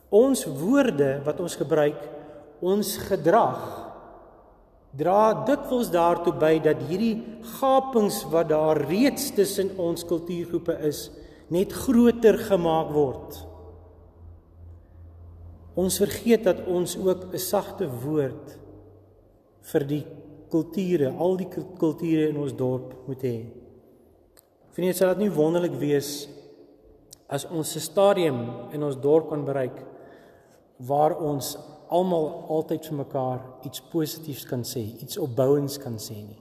Ons 0.08 0.44
woorde 0.44 1.20
wat 1.24 1.40
ons 1.40 1.56
gebruik, 1.56 2.08
ons 2.60 2.96
gedrag 2.96 3.89
dra 4.96 5.44
dikwels 5.46 5.90
daartoe 5.94 6.32
by 6.34 6.58
dat 6.62 6.80
hierdie 6.88 7.22
gapings 7.58 8.24
wat 8.32 8.50
daar 8.50 8.80
reeds 8.88 9.30
tussen 9.36 9.70
ons 9.78 10.04
kultuurgroepe 10.06 10.74
is, 10.86 11.08
net 11.50 11.72
groter 11.72 12.38
gemaak 12.48 12.90
word. 12.94 13.38
Ons 15.78 16.00
vergeet 16.02 16.44
dat 16.44 16.66
ons 16.66 16.96
ook 16.98 17.32
'n 17.32 17.38
sagte 17.38 17.86
woord 17.86 18.58
vir 19.72 19.84
die 19.84 20.04
kulture, 20.50 21.14
al 21.18 21.36
die 21.36 21.48
kulture 21.78 22.28
in 22.28 22.36
ons 22.36 22.52
dorp 22.52 22.94
moet 23.06 23.22
hê. 23.22 23.46
Vriende, 24.74 24.96
sal 24.96 25.14
dit 25.14 25.18
nie 25.18 25.34
wonderlik 25.34 25.74
wees 25.78 26.28
as 27.28 27.46
ons 27.46 27.76
'n 27.76 27.80
stadium 27.80 28.38
in 28.72 28.82
ons 28.82 28.96
dorp 28.96 29.28
kan 29.28 29.44
bereik 29.44 29.86
waar 30.78 31.16
ons 31.16 31.56
almal 31.90 32.28
altyd 32.54 32.86
vir 32.86 32.98
mekaar 33.02 33.40
iets 33.66 33.82
positiefs 33.92 34.46
kan 34.46 34.62
sê, 34.66 34.82
iets 35.02 35.18
opbouends 35.18 35.78
kan 35.82 35.98
sê 35.98 36.20
nie. 36.22 36.38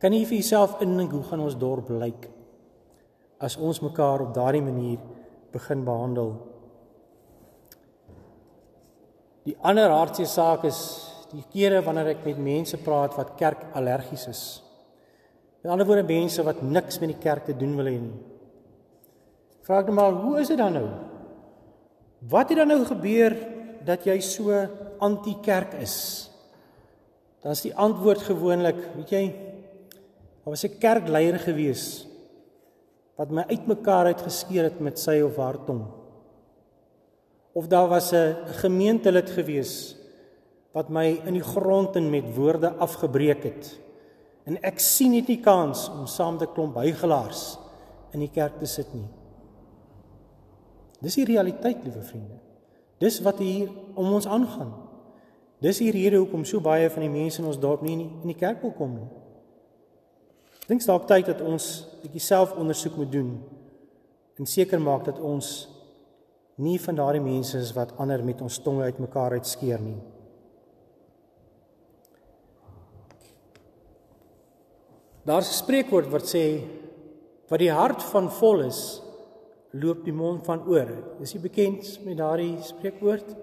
Kan 0.00 0.14
jy 0.14 0.24
vir 0.28 0.38
jouself 0.38 0.82
indink 0.84 1.14
hoe 1.16 1.24
gaan 1.26 1.42
ons 1.42 1.56
dorp 1.58 1.90
lyk 1.90 2.28
as 3.42 3.56
ons 3.56 3.82
mekaar 3.84 4.22
op 4.24 4.34
daardie 4.36 4.62
manier 4.64 5.00
begin 5.52 5.82
behandel? 5.84 6.34
Die 9.46 9.56
ander 9.62 9.92
hartseer 9.94 10.30
saak 10.30 10.66
is 10.68 10.78
die 11.32 11.44
kere 11.52 11.82
wanneer 11.84 12.12
ek 12.14 12.24
met 12.26 12.38
mense 12.42 12.78
praat 12.82 13.16
wat 13.18 13.34
kerk 13.40 13.66
allergies 13.78 14.28
is. 14.30 14.44
Met 15.62 15.72
ander 15.72 15.88
woorde 15.88 16.06
mense 16.06 16.44
wat 16.46 16.62
niks 16.62 17.00
met 17.02 17.14
die 17.14 17.22
kerk 17.22 17.48
te 17.48 17.56
doen 17.58 17.74
wil 17.78 17.90
hê 17.90 17.98
nie. 17.98 18.22
Vra 19.66 19.80
ek 19.82 19.90
net 19.90 19.98
maar, 19.98 20.14
hoe 20.22 20.38
is 20.38 20.50
dit 20.52 20.60
dan 20.60 20.76
nou? 20.78 20.86
Wat 22.30 22.50
het 22.52 22.60
dan 22.60 22.70
nou 22.70 22.84
gebeur 22.86 23.34
dat 23.86 24.06
jy 24.06 24.18
so 24.20 24.52
anti-kerk 24.98 25.76
is? 25.80 26.28
Dan 27.42 27.54
is 27.54 27.62
die 27.62 27.74
antwoord 27.74 28.24
gewoonlik, 28.26 28.78
weet 28.96 29.12
jy, 29.14 29.24
daar 30.42 30.54
was 30.54 30.64
'n 30.64 30.78
kerkleier 30.78 31.38
gewees 31.38 32.06
wat 33.16 33.30
my 33.30 33.44
uitmekaar 33.48 34.06
uitgeskeer 34.12 34.64
het 34.64 34.80
met 34.80 34.98
sy 34.98 35.20
of 35.20 35.36
haar 35.36 35.64
tong 35.64 35.86
of 37.56 37.66
daar 37.66 37.88
was 37.88 38.12
'n 38.12 38.36
gemeentelid 38.46 39.30
gewees 39.30 39.96
wat 40.72 40.88
my 40.88 41.20
in 41.24 41.32
die 41.32 41.42
grond 41.42 41.96
en 41.96 42.10
met 42.10 42.34
woorde 42.34 42.72
afgebreek 42.72 43.42
het. 43.42 43.78
En 44.44 44.62
ek 44.62 44.78
sien 44.78 45.10
net 45.10 45.26
nie 45.26 45.40
kans 45.40 45.88
om 45.88 46.06
saam 46.06 46.38
te 46.38 46.46
klomp 46.46 46.74
bygelaars 46.74 47.58
in 48.12 48.20
die 48.20 48.30
kerk 48.30 48.58
te 48.58 48.66
sit 48.66 48.94
nie. 48.94 49.08
Dis 51.00 51.14
die 51.14 51.24
realiteit, 51.24 51.80
liewe 51.84 52.02
vriende. 52.02 52.45
Dis 52.98 53.20
wat 53.20 53.38
hier 53.38 53.68
om 53.94 54.12
ons 54.12 54.26
aangaan. 54.26 54.72
Dis 55.60 55.78
hier 55.78 55.96
hier 55.96 56.16
hoekom 56.18 56.44
so 56.44 56.60
baie 56.60 56.88
van 56.92 57.04
die 57.04 57.12
mense 57.12 57.40
in 57.40 57.48
ons 57.48 57.60
dorp 57.60 57.82
nie 57.84 57.96
in 57.96 58.28
die 58.28 58.36
kerk 58.36 58.62
wil 58.64 58.72
kom 58.76 58.94
nie. 58.96 59.08
Dink 60.66 60.82
dalk 60.84 61.06
tyd 61.06 61.26
dat 61.26 61.40
ons 61.40 61.86
'n 61.86 62.02
bietjie 62.02 62.20
selfondersoek 62.20 62.96
moet 62.96 63.12
doen 63.12 63.42
en 64.38 64.46
seker 64.46 64.80
maak 64.80 65.04
dat 65.04 65.18
ons 65.18 65.68
nie 66.56 66.80
van 66.80 66.94
daardie 66.94 67.20
mense 67.20 67.58
is 67.58 67.72
wat 67.72 67.96
ander 67.98 68.24
met 68.24 68.40
ons 68.40 68.58
tonge 68.58 68.82
uitmekaar 68.82 69.32
uitskeer 69.32 69.80
nie. 69.80 70.00
Daar's 75.24 75.48
'n 75.48 75.62
spreekwoord 75.64 76.10
wat 76.10 76.26
sê 76.34 76.62
wat 77.48 77.58
die 77.58 77.72
hart 77.72 78.02
van 78.02 78.30
vol 78.30 78.60
is, 78.60 79.02
loop 79.80 80.04
die 80.04 80.12
mond 80.12 80.44
van 80.44 80.62
oor. 80.66 80.88
Is 81.20 81.32
jy 81.32 81.40
bekend 81.40 81.88
met 82.04 82.18
daardie 82.18 82.56
spreekwoord? 82.62 83.34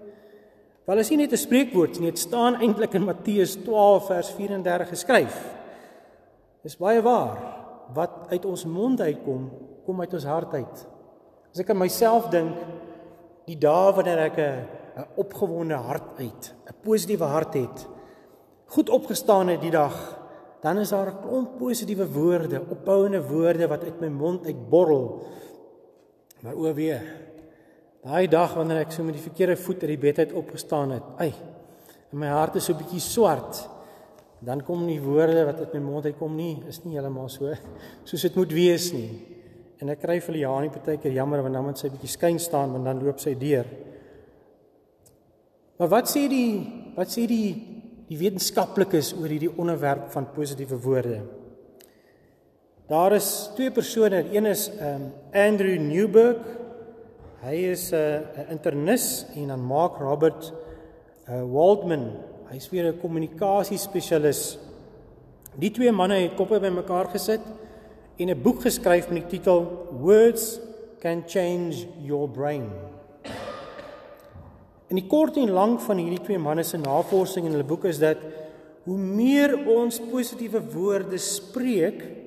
Wel 0.85 0.99
is 0.99 1.09
nie 1.09 1.17
net 1.17 1.31
'n 1.31 1.37
spreekwoord 1.37 1.99
nie, 1.99 2.11
dit 2.11 2.19
staan 2.19 2.55
eintlik 2.55 2.93
in 2.93 3.05
Matteus 3.05 3.55
12 3.55 4.07
vers 4.07 4.29
34 4.31 4.89
geskryf. 4.89 5.55
Dis 6.63 6.77
baie 6.77 7.01
waar. 7.01 7.37
Wat 7.93 8.27
uit 8.29 8.45
ons 8.45 8.65
mond 8.65 9.01
uitkom, 9.01 9.51
kom 9.85 9.99
uit 9.99 10.13
ons 10.13 10.23
hart 10.23 10.53
uit. 10.53 10.87
As 11.51 11.59
ek 11.59 11.69
aan 11.69 11.77
myself 11.77 12.29
dink, 12.29 12.55
die 13.45 13.57
dae 13.57 13.93
wanneer 13.93 14.17
ek 14.17 14.37
'n 14.37 14.67
'n 14.97 15.07
opgewonde 15.15 15.73
hart 15.75 16.19
uit, 16.19 16.53
'n 16.69 16.75
positiewe 16.81 17.25
hart 17.25 17.53
het, 17.53 17.87
goed 18.65 18.89
opgestaan 18.89 19.47
het 19.47 19.61
die 19.61 19.71
dag, 19.71 20.19
dan 20.61 20.77
is 20.77 20.89
daar 20.89 21.07
'n 21.07 21.21
klomp 21.21 21.57
positiewe 21.57 22.07
woorde, 22.07 22.61
opbouende 22.69 23.21
woorde 23.27 23.67
wat 23.67 23.83
uit 23.83 23.99
my 23.99 24.07
mond 24.07 24.45
uitborrel. 24.45 25.25
Maar 26.43 26.59
o 26.59 26.71
wee, 26.75 26.97
daai 28.03 28.27
dag 28.27 28.55
wanneer 28.57 28.83
ek 28.83 28.91
so 28.91 29.05
met 29.07 29.15
die 29.15 29.23
verkeerde 29.23 29.55
voet 29.55 29.85
uit 29.85 29.93
die 29.93 30.01
bed 30.01 30.17
uit 30.19 30.33
opgestaan 30.35 30.97
het, 30.97 31.05
ai, 31.23 31.31
en 32.11 32.19
my 32.19 32.31
hart 32.33 32.57
is 32.59 32.67
so 32.67 32.75
bietjie 32.75 32.99
swart, 33.03 33.61
dan 34.43 34.59
kom 34.67 34.81
die 34.89 34.99
woorde 34.99 35.45
wat 35.47 35.61
uit 35.63 35.77
my 35.77 35.79
mond 35.85 36.09
uitkom 36.09 36.33
nie, 36.35 36.57
is 36.67 36.81
nie 36.83 36.97
heeltemal 36.97 37.29
so 37.31 37.53
soos 38.03 38.25
dit 38.27 38.35
moet 38.35 38.51
wees 38.51 38.89
nie. 38.91 39.07
En 39.79 39.91
ek 39.91 40.01
kry 40.03 40.17
vir 40.23 40.41
Janie 40.41 40.71
partykeer 40.71 41.15
jammer 41.15 41.41
want 41.43 41.55
dan 41.55 41.63
moet 41.63 41.79
sy 41.79 41.89
bietjie 41.93 42.11
skyn 42.11 42.39
staan 42.43 42.75
want 42.75 42.87
dan 42.87 42.99
loop 43.03 43.23
sy 43.23 43.33
deur. 43.39 43.67
Maar 45.79 45.91
wat 45.95 46.11
sê 46.11 46.25
die 46.31 46.51
wat 46.97 47.11
sê 47.11 47.23
die 47.27 47.47
die 48.09 48.19
wetenskaplikes 48.19 49.13
oor 49.15 49.31
hierdie 49.31 49.51
onderwerp 49.55 50.11
van 50.11 50.27
positiewe 50.35 50.75
woorde? 50.83 51.21
Daar 52.87 53.13
is 53.15 53.49
twee 53.55 53.71
persone, 53.71 54.25
een 54.35 54.45
is 54.45 54.67
um 54.75 55.13
Andrew 55.31 55.79
Newberg. 55.79 56.37
Hy 57.39 57.55
is 57.71 57.91
'n 57.91 57.95
uh, 57.95 58.49
internis 58.51 59.25
en 59.35 59.47
dan 59.47 59.63
Mark 59.63 59.97
Robert 59.97 60.53
uh 61.29 61.43
Waldman. 61.51 62.11
Hy's 62.51 62.69
weer 62.69 62.91
'n 62.91 62.99
kommunikasiespesialis. 62.99 64.59
Die 65.55 65.71
twee 65.71 65.91
manne 65.91 66.15
het 66.15 66.35
koppe 66.35 66.59
bymekaar 66.59 67.05
gesit 67.05 67.39
en 68.17 68.29
'n 68.29 68.41
boek 68.41 68.61
geskryf 68.61 69.09
met 69.09 69.29
die 69.29 69.39
titel 69.39 69.87
Words 70.01 70.59
can 70.99 71.23
change 71.25 71.87
your 72.01 72.29
brain. 72.29 72.67
En 74.87 74.95
die 74.95 75.07
kort 75.07 75.37
en 75.37 75.49
lank 75.49 75.79
van 75.79 75.97
hierdie 75.97 76.23
twee 76.23 76.39
manne 76.39 76.63
se 76.63 76.77
navorsing 76.77 77.45
in 77.45 77.51
hulle 77.51 77.63
boek 77.63 77.85
is 77.85 77.99
dat 77.99 78.17
hoe 78.83 78.97
meer 78.97 79.67
ons 79.67 79.99
positiewe 79.99 80.61
woorde 80.71 81.17
spreek, 81.17 82.22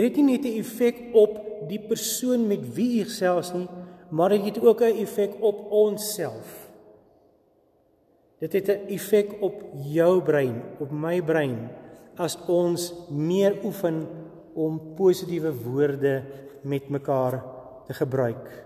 het 0.00 0.14
dit 0.14 0.16
nie 0.16 0.36
net 0.36 0.44
'n 0.44 0.58
effek 0.58 0.96
op 1.12 1.40
die 1.68 1.78
persoon 1.78 2.46
met 2.46 2.74
wie 2.74 2.98
jy 2.98 3.04
gesels 3.04 3.52
nie, 3.52 3.68
maar 4.10 4.28
dit 4.28 4.44
het 4.44 4.58
ook 4.60 4.80
'n 4.80 4.98
effek 5.02 5.32
op 5.40 5.70
onsself. 5.70 6.70
Dit 8.38 8.52
het 8.52 8.68
'n 8.68 8.88
effek 8.88 9.40
op 9.40 9.62
jou 9.84 10.22
brein, 10.22 10.62
op 10.78 10.90
my 10.90 11.22
brein 11.22 11.70
as 12.16 12.38
ons 12.46 12.92
meer 13.10 13.56
oefen 13.64 14.06
om 14.54 14.94
positiewe 14.94 15.52
woorde 15.62 16.22
met 16.62 16.88
mekaar 16.88 17.44
te 17.86 17.94
gebruik. 17.94 18.64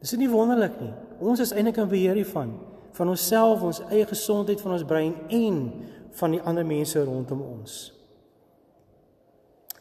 Dis 0.00 0.16
nie 0.16 0.30
wonderlik 0.30 0.80
nie. 0.80 0.92
Ons 1.20 1.40
is 1.40 1.52
eintlik 1.52 1.76
in 1.76 1.88
beheer 1.88 2.14
hiervan, 2.14 2.58
van 2.92 3.08
onsself, 3.08 3.62
ons 3.62 3.82
eie 3.88 4.06
gesondheid 4.06 4.60
van 4.60 4.72
ons 4.72 4.84
brein 4.84 5.14
en 5.28 5.72
van 6.10 6.30
die 6.30 6.40
ander 6.40 6.66
mense 6.66 7.04
rondom 7.04 7.40
ons. 7.40 8.01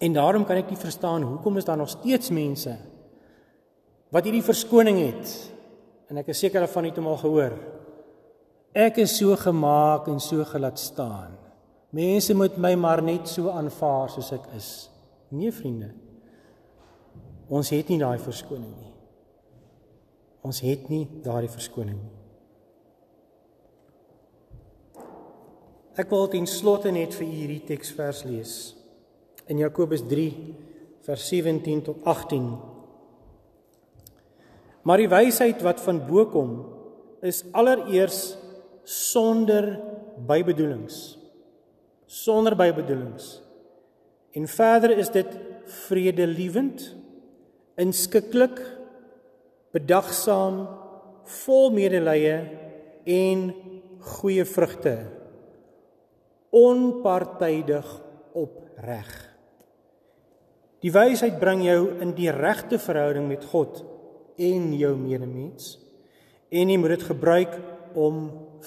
En 0.02 0.14
daarom 0.14 0.46
kan 0.48 0.58
ek 0.58 0.72
nie 0.74 0.80
verstaan 0.82 1.24
hoekom 1.28 1.60
is 1.62 1.68
daar 1.68 1.78
nog 1.78 1.92
steeds 1.94 2.34
mense 2.34 2.74
wat 4.12 4.26
hierdie 4.28 4.44
verskoning 4.44 4.98
het. 5.00 5.30
En 6.12 6.20
ek 6.20 6.34
is 6.34 6.42
seker 6.44 6.66
daarvan 6.66 6.90
het 6.90 6.98
hom 7.00 7.08
al 7.08 7.20
gehoor. 7.22 7.54
Ek 8.76 8.98
is 9.04 9.14
so 9.16 9.38
gemaak 9.40 10.10
en 10.12 10.20
so 10.20 10.44
gelaat 10.48 10.80
staan. 10.80 11.38
Mense 11.96 12.36
moet 12.36 12.58
my 12.60 12.74
maar 12.76 13.04
net 13.04 13.30
so 13.32 13.52
aanvaar 13.52 14.12
soos 14.12 14.34
ek 14.36 14.50
is. 14.58 14.90
Nee 15.32 15.52
vriende. 15.56 15.94
Ons 17.52 17.72
het 17.72 17.88
nie 17.92 18.00
daai 18.00 18.20
verskoning 18.20 18.74
nie. 18.74 18.92
Ons 20.48 20.62
het 20.66 20.90
nie 20.90 21.06
daardie 21.24 21.52
verskoning 21.52 22.00
nie. 22.00 22.18
Ek 26.00 26.10
wil 26.10 26.30
ten 26.32 26.48
slotte 26.48 26.92
net 26.92 27.14
vir 27.16 27.28
u 27.28 27.32
hierdie 27.32 27.64
teksvers 27.68 28.24
lees. 28.26 28.56
In 29.52 29.60
Jakobus 29.60 30.06
3 30.08 30.28
vers 31.04 31.28
17 31.28 31.82
tot 31.84 32.06
18. 32.08 32.46
Maar 34.88 35.02
die 35.04 35.10
wysheid 35.12 35.62
wat 35.66 35.82
van 35.84 36.00
bo 36.08 36.26
kom 36.32 36.54
is 37.22 37.44
allereers 37.52 38.38
sonder 38.88 39.76
bybedoelings. 40.28 41.18
Sonder 42.06 42.56
bybedoelings. 42.56 43.42
En 44.32 44.48
verder 44.48 44.96
is 44.98 45.12
dit 45.12 45.28
vredelewend, 45.88 46.84
inskikkelik, 47.76 48.58
bedagsaam, 49.76 50.64
vol 51.44 51.72
medelee 51.76 52.36
en 53.06 53.52
goeie 54.18 54.46
vrugte 54.46 54.96
onpartydig 56.52 57.88
opreg. 58.34 59.31
Die 60.82 60.92
wysheid 60.94 61.38
bring 61.40 61.62
jou 61.66 62.00
in 62.02 62.16
die 62.18 62.32
regte 62.34 62.80
verhouding 62.82 63.28
met 63.30 63.46
God 63.52 63.84
en 64.42 64.72
jou 64.74 64.96
medemens 64.98 65.76
en 66.52 66.72
jy 66.72 66.78
moet 66.82 66.96
dit 66.96 67.06
gebruik 67.08 67.54
om 67.94 68.24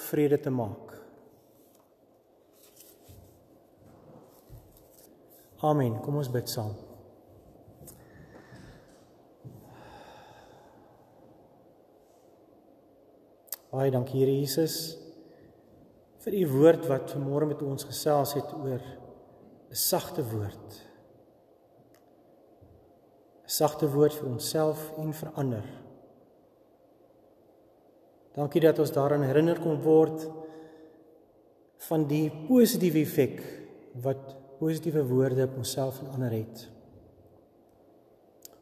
vrede 0.07 0.39
te 0.39 0.53
maak. 0.53 0.95
Amen. 5.65 5.97
Kom 6.03 6.19
ons 6.19 6.29
bid 6.31 6.49
saam. 6.51 6.73
Baie 13.75 13.91
dankie 13.91 14.21
Here 14.21 14.31
Jesus 14.31 14.95
vir 16.23 16.37
u 16.39 16.45
woord 16.53 16.85
wat 16.89 17.11
vanmôre 17.13 17.49
met 17.49 17.61
ons 17.65 17.85
gesels 17.85 18.33
het 18.37 18.53
oor 18.55 18.81
'n 18.81 19.75
sagte 19.75 20.23
woord. 20.23 20.84
Sagte 23.45 23.89
woord 23.91 24.15
vir 24.17 24.29
onsself 24.29 24.91
en 25.01 25.13
vir 25.13 25.33
ander. 25.37 25.65
Dankie 28.35 28.61
dat 28.63 28.79
ons 28.83 28.91
daaraan 28.91 29.23
herinner 29.23 29.59
kon 29.63 29.77
word 29.83 30.25
van 31.87 32.07
die 32.09 32.27
positiewe 32.47 33.03
effek 33.05 33.37
wat 34.03 34.33
positiewe 34.59 35.03
woorde 35.07 35.45
op 35.45 35.59
onsself 35.61 36.01
en 36.01 36.11
ander 36.15 36.33
het. 36.33 36.65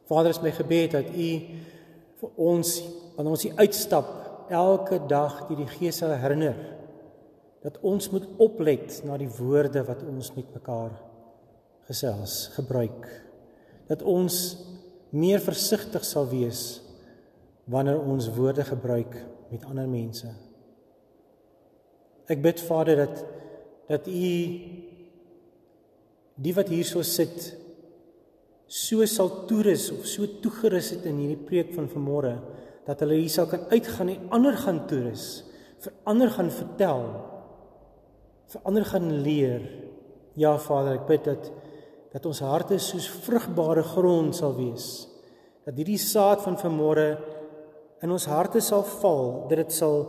Vader, 0.04 0.34
is 0.34 0.42
my 0.44 0.52
gebed 0.52 0.92
dat 0.94 1.08
U 1.08 1.30
vir 2.20 2.44
ons 2.50 2.76
wanneer 3.16 3.34
ons 3.34 3.46
hier 3.46 3.58
uitstap 3.58 4.12
elke 4.52 4.98
dag 5.08 5.46
deur 5.48 5.62
die 5.62 5.70
Gees 5.78 6.02
sal 6.02 6.12
herinner 6.18 6.58
dat 7.64 7.78
ons 7.80 8.10
moet 8.12 8.26
oplet 8.44 8.98
na 9.08 9.16
die 9.16 9.30
woorde 9.38 9.80
wat 9.88 10.02
ons 10.04 10.34
met 10.36 10.50
mekaar 10.52 10.92
gesels, 11.88 12.50
gebruik. 12.56 13.06
Dat 13.88 14.04
ons 14.04 14.36
meer 15.14 15.42
versigtig 15.42 16.04
sal 16.06 16.26
wees 16.30 16.80
wanneer 17.70 18.00
ons 18.02 18.28
woorde 18.34 18.64
gebruik 18.66 19.14
met 19.52 19.64
ander 19.70 19.86
mense. 19.88 20.28
Ek 22.28 22.42
bid 22.42 22.62
Vader 22.64 23.04
dat 23.06 23.24
dat 23.84 24.06
U 24.08 24.30
die 26.40 26.54
wat 26.56 26.70
hierso 26.72 27.02
sit 27.04 27.50
so 28.66 29.04
sal 29.06 29.28
toerus 29.48 29.90
of 29.92 30.06
so 30.08 30.26
toegerus 30.40 30.94
het 30.96 31.04
in 31.10 31.20
hierdie 31.20 31.46
preek 31.50 31.74
van 31.76 31.90
vanmôre 31.92 32.32
dat 32.88 33.04
hulle 33.04 33.18
hier 33.20 33.32
sal 33.32 33.46
kan 33.50 33.68
uitgaan 33.70 34.10
en 34.12 34.32
ander 34.38 34.56
gaan 34.60 34.80
toerus, 34.88 35.44
vir 35.84 35.92
ander 36.08 36.32
gaan 36.32 36.50
vertel 36.52 37.04
verander 38.54 38.84
gaan 38.86 39.08
leer. 39.24 39.62
Ja 40.38 40.56
Vader, 40.58 40.98
ek 41.00 41.08
bid 41.08 41.28
dat 41.28 41.50
dat 42.14 42.26
ons 42.30 42.40
harte 42.46 42.78
soos 42.78 43.08
vrugbare 43.26 43.82
grond 43.82 44.36
sal 44.36 44.54
wees. 44.54 45.08
Dat 45.66 45.74
hierdie 45.80 45.98
saad 45.98 46.44
van 46.44 46.58
vanmôre 46.60 47.08
in 48.04 48.12
ons 48.14 48.28
harte 48.30 48.62
sal 48.62 48.84
val, 49.00 49.48
dat 49.50 49.64
dit 49.64 49.74
sal 49.74 50.04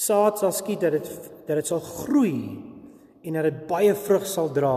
saad 0.00 0.38
sal 0.38 0.52
skiet 0.54 0.84
dat 0.84 0.94
dit 0.94 1.08
dat 1.48 1.58
dit 1.58 1.66
sal 1.66 1.80
groei 1.82 2.36
en 3.26 3.36
dat 3.36 3.48
dit 3.48 3.64
baie 3.68 3.94
vrug 4.06 4.26
sal 4.28 4.52
dra 4.54 4.76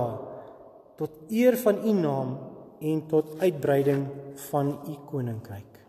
tot 0.98 1.32
eer 1.32 1.58
van 1.62 1.80
U 1.86 1.94
naam 1.94 2.34
en 2.82 3.06
tot 3.08 3.38
uitbreiding 3.40 4.08
van 4.50 4.76
U 4.90 4.98
koninkryk. 5.10 5.80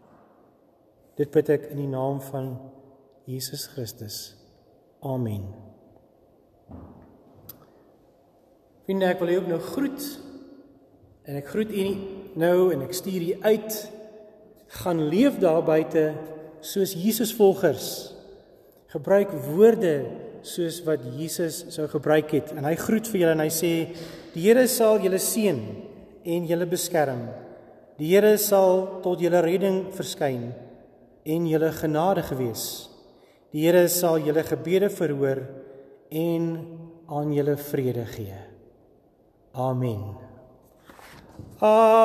Dit 1.18 1.30
bid 1.34 1.52
ek 1.56 1.68
in 1.72 1.84
die 1.84 1.90
naam 1.90 2.20
van 2.30 2.56
Jesus 3.24 3.66
Christus. 3.72 4.34
Amen. 5.00 5.73
Vriende, 8.84 9.08
ek 9.08 9.22
wil 9.22 9.30
julle 9.32 9.40
ook 9.40 9.48
nou 9.48 9.60
groet. 9.64 10.02
En 11.24 11.38
ek 11.38 11.46
groet 11.48 11.70
u 11.72 11.84
nou 12.36 12.56
en 12.74 12.82
ek 12.84 12.92
stuur 12.92 13.22
u 13.30 13.36
uit. 13.40 13.78
Gaan 14.82 15.00
leef 15.08 15.38
daar 15.40 15.62
buite 15.64 16.10
soos 16.60 16.92
Jesus 16.92 17.32
volgers. 17.32 17.88
Gebruik 18.92 19.32
woorde 19.48 19.94
soos 20.44 20.82
wat 20.84 21.00
Jesus 21.16 21.62
sou 21.72 21.88
gebruik 21.88 22.36
het. 22.36 22.52
En 22.52 22.68
hy 22.68 22.74
groet 22.76 23.08
vir 23.08 23.22
julle 23.22 23.34
en 23.38 23.44
hy 23.46 23.48
sê: 23.48 23.72
"Die 24.36 24.44
Here 24.44 24.68
sal 24.68 25.00
julle 25.00 25.18
seën 25.18 25.64
en 26.24 26.46
julle 26.52 26.68
beskerm. 26.68 27.24
Die 27.96 28.12
Here 28.12 28.36
sal 28.36 29.00
tot 29.00 29.20
julle 29.20 29.40
redding 29.40 29.94
verskyn 29.96 30.50
en 31.24 31.46
julle 31.48 31.72
genade 31.72 32.22
gewees. 32.22 32.90
Die 33.48 33.64
Here 33.64 33.88
sal 33.88 34.20
julle 34.20 34.44
gebede 34.44 34.92
verhoor 34.92 35.46
en 36.10 36.66
aan 37.08 37.32
julle 37.32 37.56
vrede 37.56 38.04
gee." 38.04 38.53
Amen. 39.56 40.16
Amen. 41.62 42.04